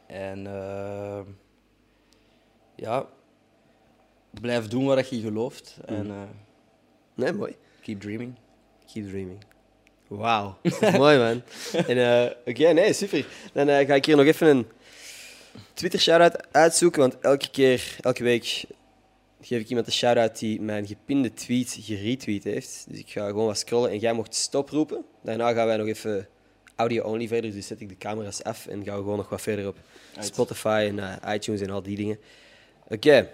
[0.07, 1.24] En ehm,
[2.76, 3.07] ja,
[4.40, 5.76] blijf doen wat je gelooft.
[5.84, 6.22] En eh,
[7.14, 7.57] Nee, mooi.
[7.80, 8.34] keep dreaming.
[8.92, 9.44] Keep dreaming.
[10.09, 10.59] Wauw.
[10.96, 11.42] mooi, man.
[11.86, 13.26] En, eh, Oké, nee, super.
[13.53, 14.66] Dan eh, ga ik hier nog even een
[15.74, 18.64] Twitter-shout-out uitzoeken, want elke keer, elke week
[19.43, 22.84] geef ik iemand een shout-out die mijn gepinde tweet geretweet heeft.
[22.88, 25.05] Dus ik ga gewoon wat scrollen en jij mocht stop roepen.
[25.22, 26.28] Daarna gaan wij nog even
[26.76, 29.66] audio-only verder, dus zet ik de camera's af en gaan we gewoon nog wat verder
[29.66, 29.76] op
[30.14, 30.26] Uit.
[30.26, 32.18] Spotify en eh, iTunes en al die dingen.
[32.88, 33.30] Oké,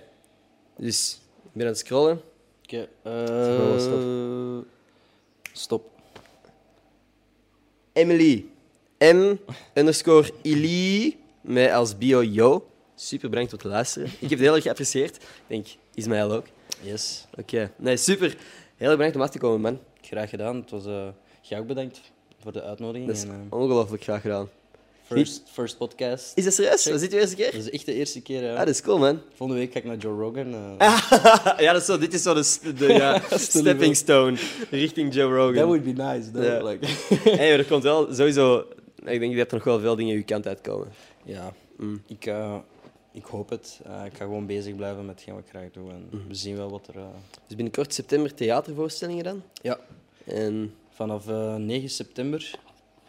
[0.76, 2.20] dus ik ben aan het scrollen.
[2.62, 4.66] Oké, gewoon eh, stop.
[5.52, 5.90] stop.
[7.92, 8.46] Emily.
[8.98, 9.36] M
[9.74, 12.70] underscore Ili met als bio yo.
[12.94, 14.06] Super bedankt voor het luisteren.
[14.06, 15.16] Ik heb het heel erg geapprecieerd.
[15.16, 15.66] Ik denk,
[15.98, 16.44] Ismaël ook.
[16.82, 17.70] Yes, Oké.
[17.76, 18.36] Nee, super.
[18.76, 19.78] Heel erg bedankt om af te komen, man.
[20.02, 20.56] graag gedaan.
[20.56, 21.06] Het was, eh
[21.40, 22.00] jij ook bedankt
[22.42, 23.06] voor de uitnodiging.
[23.06, 24.48] Dat is en, eh, ongelooflijk graag gedaan.
[25.06, 26.32] First, first podcast.
[26.34, 26.90] Is dat serieus?
[26.90, 27.44] Was dit de eerste keer?
[27.52, 28.42] Dat is echt de eerste keer.
[28.42, 28.52] ja.
[28.52, 29.20] Ah, dat is cool, man.
[29.34, 30.54] Volgende week ga ik naar Joe Rogan.
[30.78, 31.10] eh.
[31.64, 34.36] ja, dat is zo, dit is zo de, de ja, stepping stone
[34.70, 35.54] richting Joe Rogan.
[35.54, 36.30] That would be nice.
[36.30, 36.68] though.
[36.68, 36.86] Like,
[37.36, 38.64] Hey, maar er komt wel sowieso...
[39.04, 40.88] Ik denk dat er nog wel veel dingen uw kant uitkomen.
[41.24, 42.02] ja, Mm.
[42.06, 42.56] ik, eh,
[43.12, 43.80] ik hoop het.
[43.86, 45.90] Eh, ik ga gewoon bezig blijven met wat ik graag doe.
[45.90, 46.28] En Mhm.
[46.28, 46.96] we zien wel wat er...
[46.96, 47.06] eh,
[47.46, 49.42] Dus binnenkort september theatervoorstellingen dan.
[49.62, 49.78] Ja,
[50.24, 52.50] En vanaf eh, 9 september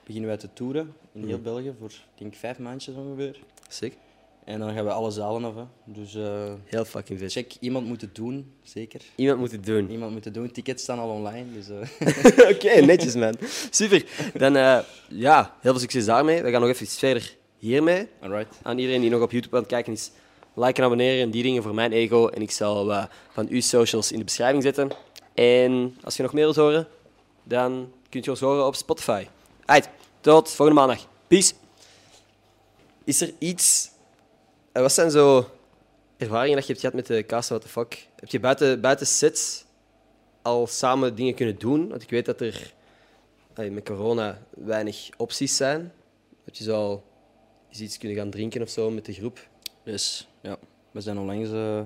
[0.06, 1.43] beginnen wij te toeren in heel Mhm.
[1.43, 3.39] België voor, denk, vijf maandjes ongeveer.
[3.68, 3.93] sick.
[4.43, 5.56] En dan gaan we alle zalen af.
[5.56, 5.64] Hè.
[5.86, 6.14] Dus
[6.66, 7.32] Heel fucking vet.
[7.32, 9.02] check, iemand moet het doen, zeker.
[9.16, 9.89] Iemand moet het doen.
[9.89, 10.52] Iemand moet het doen.
[10.52, 11.70] Tickets staan al online, dus...
[12.56, 13.36] Oké, netjes man.
[13.70, 14.06] Super.
[14.38, 14.54] Dan
[15.10, 16.41] ja, heel veel succes daarmee.
[16.41, 18.07] We gaan nog even verder hiermee.
[18.22, 18.55] alright.
[18.62, 20.12] Aan iedereen die nog op YouTube aan het kijken is,
[20.53, 22.28] like en abonneren en die dingen voor mijn ego.
[22.28, 24.91] En ik zal eh, van uw socials in de beschrijving zetten.
[25.34, 26.88] En als je nog meer wilt horen,
[27.43, 29.28] dan kunt je ons horen op Spotify.
[29.66, 29.89] Uit.
[30.22, 31.07] Tot volgende maandag.
[31.28, 31.53] Peace.
[33.03, 33.89] Is er iets...
[34.72, 35.49] eh, wat zijn zo
[36.18, 38.07] ervaringen dat je hebt gehad met de Casa What the Fuck?
[38.16, 39.66] Heb je buiten, buiten sets
[40.41, 41.89] al samen dingen kunnen doen?
[41.89, 42.74] Want ik weet dat er
[43.53, 45.93] eh, met corona weinig opties zijn.
[46.45, 47.03] Dat je zo al
[47.70, 49.47] eens iets kunnen gaan drinken of zo met de groep.
[49.84, 50.57] Dus ja,
[50.91, 51.82] we zijn onlangs eh,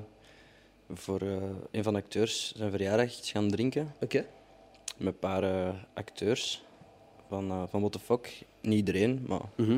[0.94, 1.38] voor eh,
[1.72, 3.94] een van de acteurs zijn verjaardag iets gaan drinken.
[4.02, 4.26] Oké.
[4.98, 6.64] Met een paar eh, acteurs
[7.30, 8.44] van, van What the Fuck.
[8.62, 9.42] Niet iedereen, maar...
[9.56, 9.78] Mhm.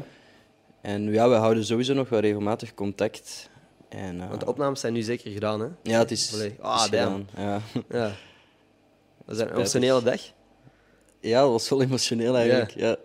[0.81, 3.49] En ja, we houden sowieso nog wel regelmatig contact.
[3.89, 5.67] En, Want de opnames zijn nu zeker gedaan, hè?
[5.83, 7.25] Ja, het is, Ah, is damn.
[7.27, 7.27] gedaan.
[7.35, 7.61] Ja.
[7.89, 8.11] Ja.
[9.25, 10.21] Dat is een emotionele dag.
[11.19, 12.71] ja, dat was wel emotioneel eigenlijk.
[12.75, 12.95] Ja.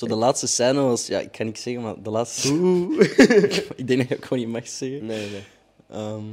[0.00, 1.06] Zo de laatste scène was...
[1.06, 2.48] Ja, ik kan niet zeggen, maar de laatste...
[3.76, 5.06] ik denk dat het gewoon niet mag zeggen.
[5.06, 5.42] Nee, nee.
[5.90, 6.24] Ehm,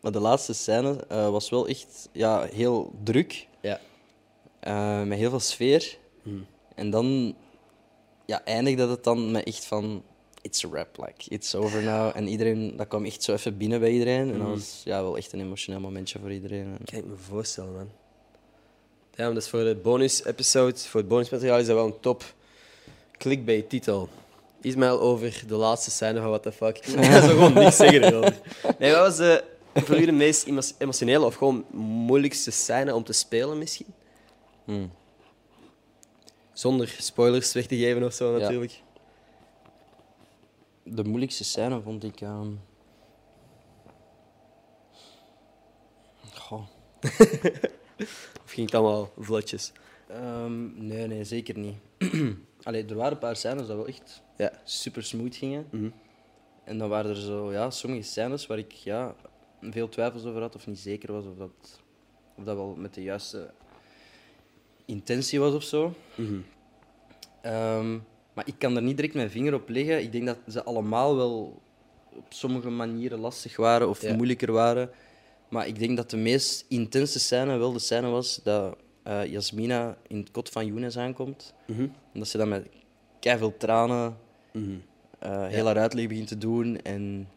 [0.00, 3.46] maar de laatste scène eh, was wel echt ja, heel druk.
[3.60, 3.80] Ja.
[4.60, 5.98] eh, met heel veel sfeer.
[6.22, 6.46] Hmm.
[6.74, 7.34] En dan
[8.26, 10.02] ja, eindigde het dan met echt van...
[10.42, 12.10] It's a wrap, like, it's over now.
[12.14, 14.20] En iedereen, dat kwam echt zo even binnen bij iedereen.
[14.20, 14.50] En dat Mhm.
[14.50, 16.76] was ja, wel echt een emotioneel momentje voor iedereen.
[16.84, 17.90] Kan ik me voorstellen, man.
[19.14, 22.34] Ja, maar dat is voor de bonus-episode, voor het bonusmateriaal, is dat wel een top
[23.22, 24.08] clickbait-titel.
[24.60, 26.78] Ismail over de laatste scène van What the Fuck.
[26.86, 28.40] Ik ga zo gewoon niks zeggen erover.
[28.78, 29.44] Nee, wat was de,
[29.74, 31.64] voor u de meest emo- emotionele of gewoon
[32.06, 33.86] moeilijkste scène om te spelen, misschien?
[34.64, 34.90] Hmm.
[36.52, 38.38] Zonder spoilers weg te geven of zo, Ja.
[38.38, 38.80] natuurlijk.
[40.82, 42.20] De moeilijkste scène vond ik...
[42.20, 42.48] ehm,
[46.34, 46.62] Goh.
[48.44, 49.72] Of ging het allemaal vlotjes?
[50.08, 51.76] Ehm, nee, nee, zeker niet.
[52.62, 54.52] Allee, er waren een paar scènes dat wel echt Ja.
[54.64, 55.66] super smooth gingen.
[55.70, 55.88] Mhm.
[56.64, 59.14] En dan waren er zo, ja, sommige scènes waar ik ja,
[59.60, 61.80] veel twijfels over had of niet zeker was of dat,
[62.36, 63.50] of dat wel met de juiste
[64.84, 65.94] intentie was of zo.
[66.14, 66.38] Mhm.
[67.42, 67.98] Ehm,
[68.34, 70.02] maar ik kan er niet direct mijn vinger op leggen.
[70.02, 71.62] Ik denk dat ze allemaal wel
[72.16, 74.14] op sommige manieren lastig waren of Ja.
[74.14, 74.90] moeilijker waren.
[75.48, 79.96] Maar ik denk dat de meest intense scène wel de scène was dat eh, Jasmina
[80.06, 81.54] in het kot van Younes aankomt.
[81.66, 81.80] Mhm.
[81.82, 82.68] En dat ze dan met
[83.20, 84.16] veel tranen
[84.52, 84.74] Mhm.
[85.18, 86.80] eh heel haar uitleg begint te doen.
[86.82, 87.28] En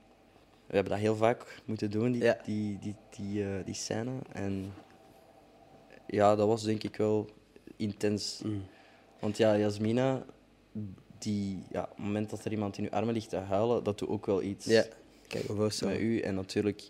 [0.67, 4.11] we hebben dat heel vaak moeten doen, die, die, die, die, eh, die scène.
[4.31, 4.73] En
[6.07, 7.29] ja, dat was denk ik wel
[7.77, 8.41] intens.
[8.43, 8.55] Mhm.
[9.19, 10.25] Want ja, Jasmina,
[11.17, 13.97] die, ja, op het moment dat er iemand in uw armen ligt te huilen, dat
[13.99, 14.83] doet ook wel iets Ja,
[15.27, 15.55] kijk me
[15.85, 16.19] met u.
[16.19, 16.89] En natuurlijk,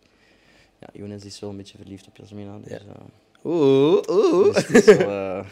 [0.79, 2.57] ja, Younes is wel een beetje verliefd op Jasmina.
[2.59, 2.81] Dus, Ja.
[3.45, 4.53] Oeh, oeh.
[4.53, 5.45] dus het is wel, eh,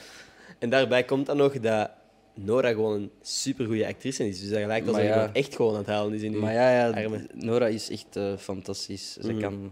[0.59, 1.89] En daarbij komt dan nog dat
[2.35, 4.39] Nora gewoon een supergoeie actrice is.
[4.39, 5.33] Dus dat lijkt alsof ja.
[5.33, 7.27] echt gewoon aan het halen is in uw maar ja, ja, armen.
[7.33, 9.13] Nora is echt eh, fantastisch.
[9.13, 9.41] Ze Mhm.
[9.41, 9.71] kan...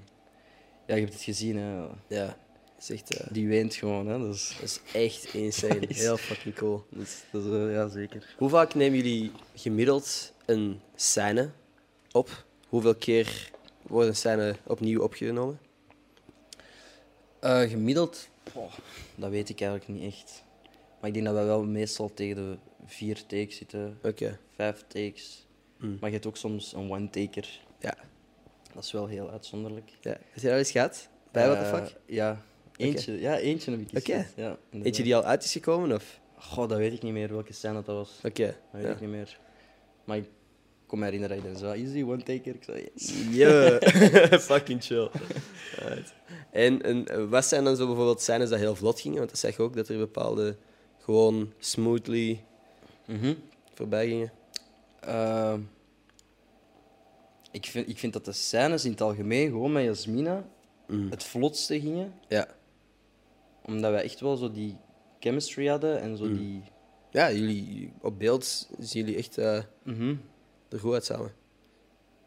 [0.87, 1.85] Ja, je hebt het gezien, hè.
[2.07, 2.37] Ja,
[2.79, 3.15] is echt...
[3.17, 4.19] eh, Die weent gewoon, hè.
[4.19, 5.79] Dat is, dat is echt insane.
[5.87, 6.83] Heel fucking cool.
[6.89, 8.35] dat is, dat is, ja, zeker.
[8.37, 11.49] Hoe vaak nemen jullie gemiddeld een scène
[12.11, 12.45] op?
[12.67, 13.49] Hoeveel keer
[13.81, 15.59] wordt een scène opnieuw opgenomen?
[17.41, 18.29] Eh, gemiddeld,
[19.15, 20.43] dat weet ik eigenlijk niet echt.
[20.99, 23.99] Maar ik denk dat we wel meestal tegen de vier takes zitten,
[24.55, 25.47] vijf takes.
[25.77, 25.97] Hmm.
[25.99, 27.59] Maar je hebt ook soms een one-taker.
[27.79, 27.95] Ja.
[28.73, 29.89] Dat is wel heel uitzonderlijk.
[30.01, 30.09] ja.
[30.09, 31.09] Heb je dat eens gehad?
[31.31, 31.95] Bij What the Eh, Fuck?
[32.05, 32.41] Ja,
[32.77, 34.57] eentje, ja, eentje heb ik eens Ja.
[34.71, 35.95] Eentje die al uit is gekomen?
[35.95, 36.19] Of?
[36.35, 38.19] Goh, dat weet ik niet meer welke scène dat was.
[38.23, 38.45] Oké.
[38.45, 38.89] Dat weet ja.
[38.91, 39.39] ik niet meer.
[40.03, 40.25] Maar ik
[40.91, 42.55] kon me herinneren dat ik dan zo, is die one-taker?
[42.55, 43.13] Ik zei, yes.
[43.29, 43.79] Ja,
[44.51, 45.09] fucking chill.
[46.51, 49.17] En, en wat zijn dan zo bijvoorbeeld scènes dat heel vlot gingen?
[49.17, 50.55] Want dat zeg je ook dat er bepaalde
[50.99, 52.43] gewoon smoothly
[53.05, 53.33] Mhm.
[53.73, 54.31] voorbij gingen.
[54.99, 55.59] Ehm,
[57.51, 60.45] ik, vind, ik vind dat de scènes in het algemeen gewoon met Jasmina
[60.87, 61.09] Mm.
[61.09, 62.13] het vlotste gingen.
[62.27, 62.47] Ja.
[63.65, 64.77] Omdat wij echt wel zo die
[65.19, 66.37] chemistry hadden en zo Mm.
[66.37, 66.63] die,
[67.11, 70.15] Ja, jullie op beeld zien jullie echt eh, Mhm.
[70.71, 71.33] Er goed uit samen.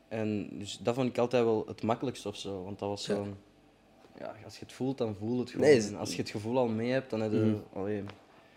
[0.09, 2.65] En dus dat vond ik altijd wel het makkelijkste of zo.
[2.65, 3.27] Want dat was zo.
[4.19, 5.67] Ja, als je het voelt, dan voel je het gewoon.
[5.67, 7.57] Nee, is- En als je het gevoel al mee hebt, dan, heb je, Mhm.
[7.79, 8.03] allee,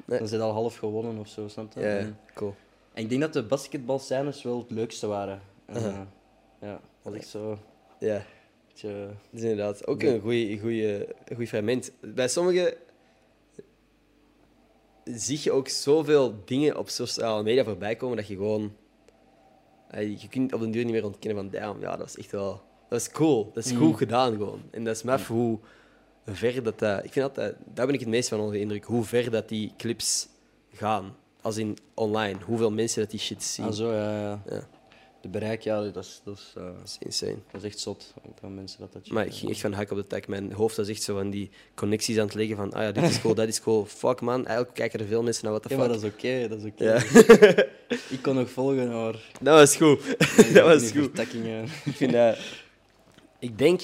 [0.06, 0.20] Nee.
[0.20, 1.80] dan zit al half gewonnen of zo, snap je?
[1.80, 2.56] Ja, En, cool.
[2.94, 5.42] en ik denk dat de basketbalscènes wel het leukste waren.
[5.66, 5.88] En, Aha.
[5.90, 7.58] eh, ja, dat was echt zo.
[8.00, 8.26] Ja,
[8.68, 11.92] beetje- dat is inderdaad ook een goeie fragment.
[12.02, 12.74] Bij sommigen
[15.04, 18.76] zie je ook zoveel dingen op sociale media voorbij komen dat je gewoon...
[19.90, 22.32] eh, Je kunt op den duur niet meer ontkennen van, damn, ja, dat is echt
[22.32, 22.62] wel...
[22.90, 23.52] Dat is cool.
[23.54, 23.78] Dat is Mm.
[23.80, 24.62] goed gedaan gewoon.
[24.72, 25.60] En dat is maf hoe
[26.26, 26.80] ver dat...
[26.80, 27.54] dat ik vind dat, dat...
[27.74, 28.84] Daar ben ik het meest van onder de indruk.
[28.86, 30.28] Hoe ver dat die clips
[30.74, 31.16] gaan.
[31.42, 32.40] Als in online.
[32.46, 33.66] Hoeveel mensen dat die shit zien.
[33.66, 34.42] Ah, zo, ja, ja.
[34.50, 34.68] Ja.
[35.22, 37.38] De bereik, ja, dat is, dat is, eh, Dat is insane.
[37.52, 38.14] dat is echt zot.
[38.40, 40.28] Van mensen dat dat Maar ik ging echt van hak op de tak.
[40.28, 43.04] Mijn hoofd was echt zo van die connecties aan het leggen van ah ja, dit
[43.04, 43.86] is cool, dat is cool.
[44.04, 45.88] Fuck man, eigenlijk kijken er veel mensen naar wat de Ja, fuck.
[45.88, 46.84] maar dat is oké, dat is oké.
[46.84, 47.66] Ja.
[48.16, 49.32] Ik kon nog volgen, maar...
[49.42, 50.18] Dat was goed.
[50.54, 51.20] dat was goed.
[51.20, 52.38] Ik vind dat...
[53.40, 53.82] Ik denk...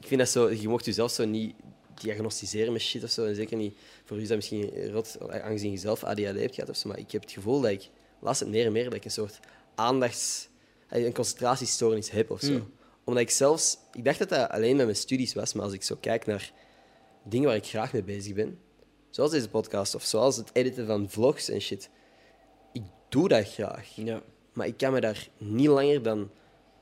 [0.00, 0.50] Ik vind dat zo...
[0.50, 1.54] Je mocht jezelf zo niet
[1.94, 3.24] diagnosticeren met shit of zo.
[3.24, 3.76] En zeker niet...
[4.04, 6.88] Voor u is dat misschien rot, aangezien je zelf ADHD hebt gehad of zo.
[6.88, 7.88] Maar ik heb het gevoel dat ik...
[8.20, 9.40] Laatst het meer en meer dat ik een soort
[9.74, 10.48] aandachts...
[10.88, 12.52] Een concentratiestoornis heb of zo.
[12.52, 12.72] Mm.
[13.04, 13.78] Omdat ik zelfs...
[13.92, 15.52] Ik dacht dat dat alleen met mijn studies was.
[15.52, 16.52] Maar als ik zo kijk naar
[17.24, 18.58] dingen waar ik graag mee bezig ben...
[19.10, 21.90] Zoals deze podcast of zoals het editen van vlogs en shit.
[22.72, 23.88] Ik doe dat graag.
[23.94, 24.22] Ja.
[24.52, 26.30] Maar ik kan me daar niet langer dan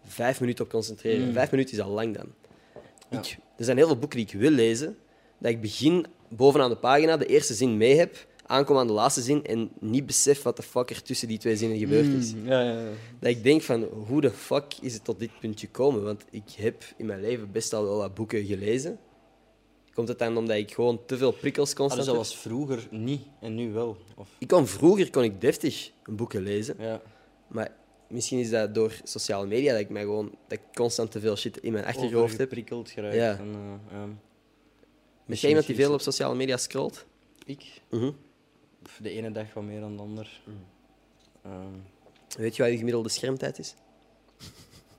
[0.05, 1.27] vijf minuten op concentreren.
[1.27, 1.33] Mm.
[1.33, 2.35] Vijf minuten is al lang dan.
[3.11, 3.19] Ja.
[3.19, 4.99] Ik, er zijn heel veel boeken die ik wil lezen,
[5.39, 9.23] dat ik begin bovenaan de pagina, de eerste zin mee heb, aankom aan de laatste
[9.23, 12.35] zin en niet besef wat de fuck er tussen die twee zinnen gebeurd is.
[12.35, 12.89] Mm, Ja, ja, ja.
[13.21, 16.03] Dat ik denk van, hoe de fuck is het tot dit punt gekomen?
[16.03, 18.99] Want ik heb in mijn leven best al wel wat boeken gelezen.
[19.95, 22.31] Komt het dan omdat ik gewoon te veel prikkels Ah, constant dus dat heb?
[22.31, 23.97] was vroeger niet en nu wel.
[24.17, 26.75] Of, Ik kon vroeger kon ik deftig boeken lezen.
[26.79, 27.01] ja.
[27.49, 27.73] Maar
[28.09, 31.37] misschien is dat door sociale media dat ik mij gewoon dat ik constant te veel
[31.37, 32.49] shit in mijn achterhoofd heb.
[32.49, 33.15] prikkeld geraakt.
[33.15, 33.39] Ja.
[33.39, 34.05] En, eh, ja.
[34.07, 34.17] Ben jij
[35.27, 37.05] Misschien iemand die veel op sociale media scrolt?
[37.47, 37.81] Ik?
[37.91, 38.11] Mhm.
[39.01, 40.41] De ene dag wat meer dan de ander.
[41.45, 41.79] Ehm,
[42.37, 43.75] Weet je wat je gemiddelde schermtijd is?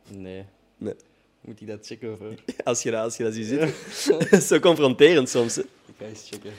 [0.07, 0.45] nee.
[0.77, 0.95] Nee.
[1.41, 2.19] Moet ik dat checken of...
[2.63, 3.73] Als je als je dat ziet
[4.49, 5.55] zo confronterend soms.
[5.55, 5.61] Hè.
[5.61, 6.53] Ik ga eens checken.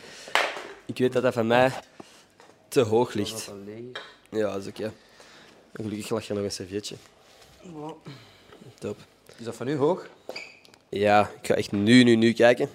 [0.86, 1.72] Ik weet dat dat van mij
[2.68, 3.52] te hoog ligt.
[4.30, 4.92] Ja, dat is oké.
[5.72, 6.96] Gelukkig lag er nog een servietje.
[8.78, 8.98] Top.
[9.38, 10.08] Is dat van u hoog?
[10.88, 12.68] Ja, ik ga echt nu, nu, nu kijken.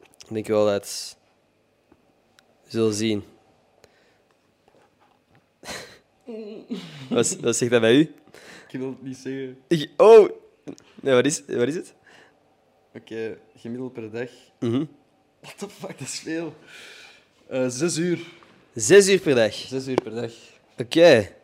[0.00, 1.16] Ik denk wel dat...
[2.72, 3.24] Zullen zien.
[7.08, 8.14] wat, wat zegt dat bij u?
[8.68, 9.58] Ik wil het niet zeggen.
[9.68, 10.28] Ik- oh!
[11.00, 11.94] Nee, wat is, wat is het?
[12.94, 14.30] Oké, gemiddeld per dag.
[14.60, 14.84] Mhm.
[15.40, 16.54] What the fuck, dat is veel.
[17.46, 18.20] Eh, zes uur.
[18.74, 19.54] Zes uur per dag.
[19.54, 20.32] Zes uur per dag.
[20.78, 21.34] Oké.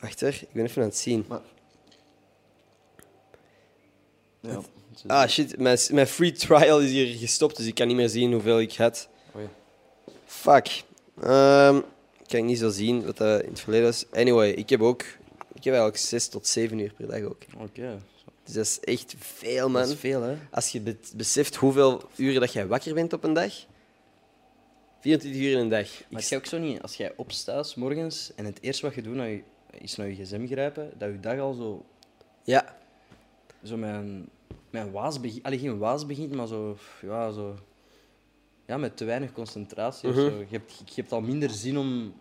[0.00, 1.24] Wacht hoor, ik ben even aan het zien.
[1.28, 1.40] Maar...
[4.40, 4.60] Ja.
[5.06, 8.32] Ah shit, mijn, mijn free trial is hier gestopt, dus ik kan niet meer zien
[8.32, 9.08] hoeveel ik had.
[10.26, 10.82] Fuck.
[11.22, 11.80] Ehm
[12.26, 14.06] kan ik niet zo zien wat dat in het verleden was.
[14.12, 15.02] Anyway, ik heb ook...
[15.52, 17.42] Ik heb eigenlijk zes tot zeven uur per dag ook.
[17.58, 17.98] Oké.
[18.44, 19.82] Dus dat is echt veel, man.
[19.82, 20.36] Dat is veel, hè?
[20.50, 23.52] Als je be- beseft hoeveel uren dat jij wakker bent op een dag.
[25.00, 25.88] 24 uur in een dag.
[26.10, 29.16] Maar Ik- ook zo niet, als jij opstaat morgens en het eerste wat je doet
[29.16, 31.84] je, is naar je gsm grijpen, dat je dag al zo, zo
[32.44, 32.74] Ja,
[33.76, 34.28] met een,
[34.70, 35.42] met een waas begint.
[35.42, 37.54] Allee, geen waas begint, maar zo, ja, zo.
[38.66, 40.08] Ja, met te weinig concentratie.
[40.08, 40.24] of Mhm.
[40.24, 40.38] zo.
[40.38, 42.14] Je, hebt, je hebt al minder zin om,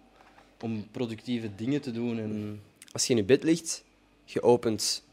[0.62, 2.20] om productieve dingen te doen.
[2.20, 3.84] En, als je in je bed ligt,
[4.26, 5.04] je opent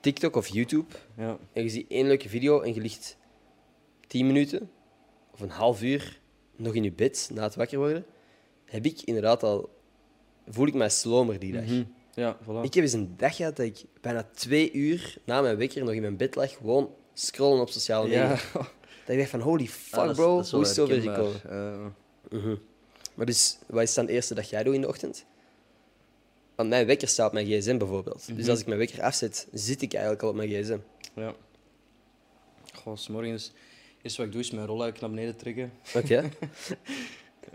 [0.00, 1.38] TikTok of YouTube ja.
[1.52, 3.16] en je ziet één leuke video en je ligt
[4.06, 4.70] 10 minuten
[5.32, 6.20] of een half uur
[6.56, 8.04] nog in je bed na het wakker worden,
[8.64, 9.70] heb ik inderdaad al...
[10.48, 11.64] Voel ik mij slomer die dag.
[11.64, 11.82] Mhm.
[12.14, 12.62] Ja, voilà.
[12.62, 15.94] Ik heb eens een dag gehad dat ik bijna twee uur na mijn wekker nog
[15.94, 18.28] in mijn bed lag, gewoon scrollen op sociale media.
[18.30, 18.38] ja.
[19.04, 20.76] Dat ik dacht van, holy fuck Ah, dat is- bro, dat is wel hoe is
[20.76, 21.40] het zo ver gekomen?
[22.30, 22.54] Eh, Mhm.
[23.14, 25.24] Maar dus, wat is dan het eerste dat jij doet in de ochtend?
[26.54, 28.26] Want mijn wekker staat op mijn gsm bijvoorbeeld.
[28.26, 28.50] Dus Mhm.
[28.50, 30.78] als ik mijn wekker afzet, zit ik eigenlijk al op mijn gsm.
[31.14, 31.34] ja.
[32.74, 33.54] Goh, 's morgens, het
[34.02, 35.72] eerste wat ik doe is mijn rolluik naar beneden trekken.
[35.94, 36.22] Oké.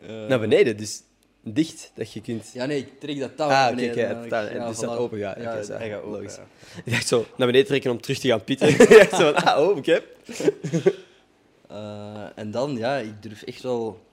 [0.02, 1.02] Eh, Naar beneden, dus
[1.44, 2.50] dicht, dat je kunt...
[2.54, 5.20] Ja, nee, ik trek dat touw Ah, naar oké, het dan- touw- dus dat open
[5.20, 5.38] gaat.
[5.42, 6.36] Ja, Oké, zo, hij gaat open, logisch.
[6.36, 6.48] ja.
[6.86, 8.68] Ik dacht zo, naar beneden trekken om terug te gaan pieten.
[8.80, 10.02] ik dacht zo van, ah, oh, oké.
[11.78, 14.06] Eh, en dan, ja, ik durf echt wel...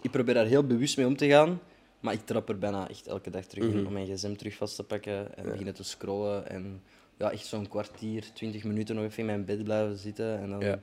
[0.00, 1.60] Ik probeer daar heel bewust mee om te gaan,
[2.00, 3.86] maar ik trap er bijna echt elke dag terug in Mhm.
[3.86, 5.50] om mijn gsm terug vast te pakken en Ja.
[5.50, 6.48] beginnen te scrollen.
[6.48, 6.82] En
[7.16, 10.38] ja, echt zo'n kwartier, twintig minuten nog even in mijn bed blijven zitten.
[10.38, 10.78] En dan Ja.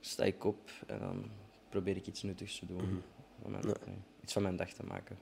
[0.00, 1.24] sta ik op en dan
[1.68, 2.76] probeer ik iets nuttigs te doen.
[2.76, 3.50] Mhm.
[3.50, 3.74] mijn, Ja.
[3.86, 5.18] nee, iets van mijn dag te maken.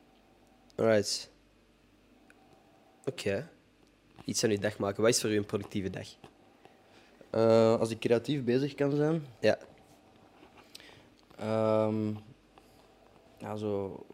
[0.77, 1.31] Alright.
[3.05, 3.49] Oké.
[4.25, 5.03] Iets aan je dag maken.
[5.03, 6.09] Wat is voor u een productieve dag?
[7.31, 9.59] Eh, als ik creatief bezig kan zijn, Ja.
[11.41, 12.13] Ehm,
[13.39, 14.07] ja, zo,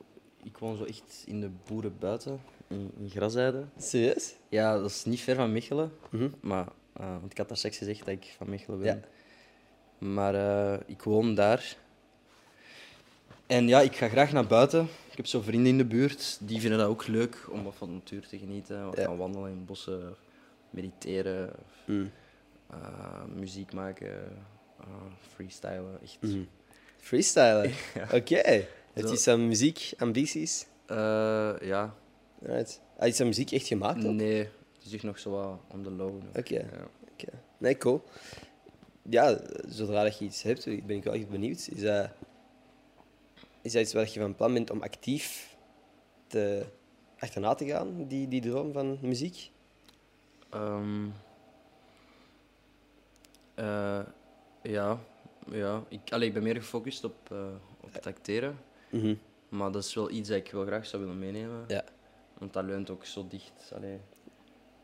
[0.43, 3.65] ik woon zo echt in de boeren buiten, in, in Grasheide.
[3.79, 4.35] Serieus?
[4.49, 6.29] Ja, dat is niet ver van Mechelen, Mhm.
[6.41, 8.87] maar, eh, want ik had daar straks gezegd dat ik van Mechelen ben.
[8.97, 10.07] Ja.
[10.09, 11.77] Maar eh, ik woon daar.
[13.47, 14.89] En ja, ik ga graag naar buiten.
[15.11, 17.89] Ik heb zo vrienden in de buurt, die vinden dat ook leuk om wat van
[17.89, 18.85] de natuur te genieten.
[18.85, 19.05] Wat Ja.
[19.05, 20.15] gaan wandelen in bossen,
[20.71, 21.53] mediteren,
[21.87, 22.11] Mm.
[22.71, 24.33] eh, muziek maken,
[25.35, 25.99] freestylen.
[26.03, 26.17] Echt.
[26.21, 26.43] Mhm.
[27.07, 27.73] Freestylen?
[28.19, 28.67] Oké.
[28.93, 29.13] Het Zo.
[29.13, 30.67] is aan muziek, ambities.
[30.87, 31.95] Eh, ja,
[32.43, 32.81] Alright.
[32.99, 34.05] Ah, is dat muziek echt gemaakt?
[34.05, 34.13] ook?
[34.13, 36.23] Nee, het is echt nog zo wat on the low.
[36.37, 36.55] Oké.
[36.55, 36.89] Ja.
[37.13, 37.29] Oké.
[37.59, 38.03] Nee, cool.
[39.03, 41.69] Ja, zodra dat je iets hebt, ben ik wel echt benieuwd.
[41.75, 42.11] Is dat,
[43.63, 45.57] is dat iets waar je van plan bent om actief
[46.27, 46.65] te,
[47.19, 49.51] achterna te gaan, die, die droom van muziek?
[53.55, 54.01] Eh,
[54.63, 55.01] ja,
[55.51, 55.83] ja.
[55.89, 57.47] Ik, allee, ik ben meer gefocust op, eh,
[57.81, 58.59] op het acteren.
[58.91, 59.15] Mhm.
[59.49, 61.65] Maar dat is wel iets dat ik wel graag zou willen meenemen.
[61.69, 61.85] Ja.
[62.39, 63.99] Want dat leunt ook zo dicht allee,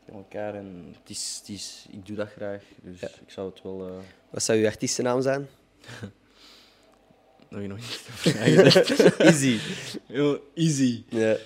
[0.05, 0.55] in elkaar.
[0.55, 2.63] En het is, het is, ik doe dat graag.
[2.81, 3.07] Dus Ja.
[3.07, 3.87] ik zou het wel...
[3.87, 3.93] eh
[4.29, 5.47] Wat zou uw artiestennaam zijn?
[7.49, 9.17] daar heb je nog niet over nagedacht.
[9.29, 9.57] Easy.
[10.05, 11.03] Heel easy.
[11.09, 11.37] Ja.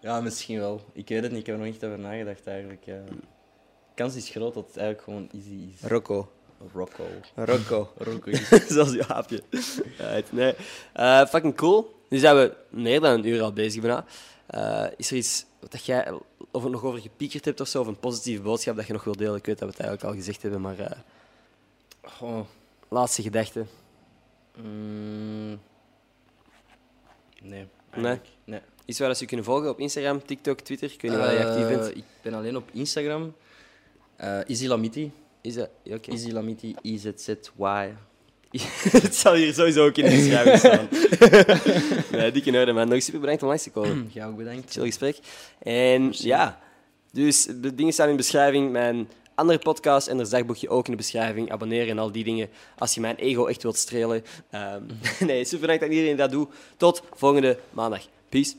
[0.00, 0.80] Ja, misschien wel.
[0.92, 1.40] Ik weet het niet.
[1.40, 2.84] Ik heb er nog niet over nagedacht eigenlijk.
[2.84, 3.02] ja.
[3.04, 5.80] De kans is groot dat het eigenlijk gewoon easy is.
[5.88, 6.32] Rocco.
[6.72, 7.04] Rocco.
[7.34, 7.92] Rocco.
[8.06, 9.42] Rocco is Zoals je aapje.
[9.98, 10.54] Right, nee.
[10.92, 11.96] Eh, fucking cool.
[12.08, 14.04] Nu zijn we meer dan een uur al bezig bijna.
[14.46, 16.12] Eh, is er iets wat dat jij
[16.50, 19.16] of nog over gepiekerd hebt of zo, of een positieve boodschap dat je nog wil
[19.16, 19.36] delen?
[19.36, 20.98] Ik weet dat we het eigenlijk al gezegd hebben, maar eh,
[22.02, 22.40] Goh,
[22.88, 23.64] laatste gedachte.
[24.56, 25.60] mm,
[27.42, 27.66] nee.
[27.90, 28.26] eigenlijk.
[28.44, 28.60] Nee.
[28.84, 30.92] Iets waar ze je kunnen volgen op Instagram, TikTok, Twitter?
[30.92, 31.96] Ik weet niet waar je actief bent.
[31.96, 33.34] Ik ben alleen op Instagram.
[34.16, 35.12] Eh Easy Lamiti.
[35.48, 35.70] Is dat...
[35.82, 36.10] ja, Oké.
[36.82, 37.94] I-Z-Z-Y.
[39.02, 40.88] het zal hier sowieso ook in de beschrijving staan.
[42.10, 42.88] nee, dikke orde, man.
[42.88, 44.10] Nog super bedankt om langs te komen.
[44.12, 44.72] Ja, ook bedankt.
[44.72, 45.18] Chill gesprek.
[45.58, 46.60] En ja,
[47.12, 48.72] dus de dingen staan in de beschrijving.
[48.72, 51.50] Mijn andere podcast en er dagboekje ook in de beschrijving.
[51.50, 54.24] Abonneren en al die dingen als je mijn ego echt wilt strelen.
[54.50, 54.82] Ehm,
[55.28, 56.48] nee, super bedankt dat iedereen dat doet.
[56.76, 58.02] Tot volgende maandag.
[58.28, 58.54] Peace.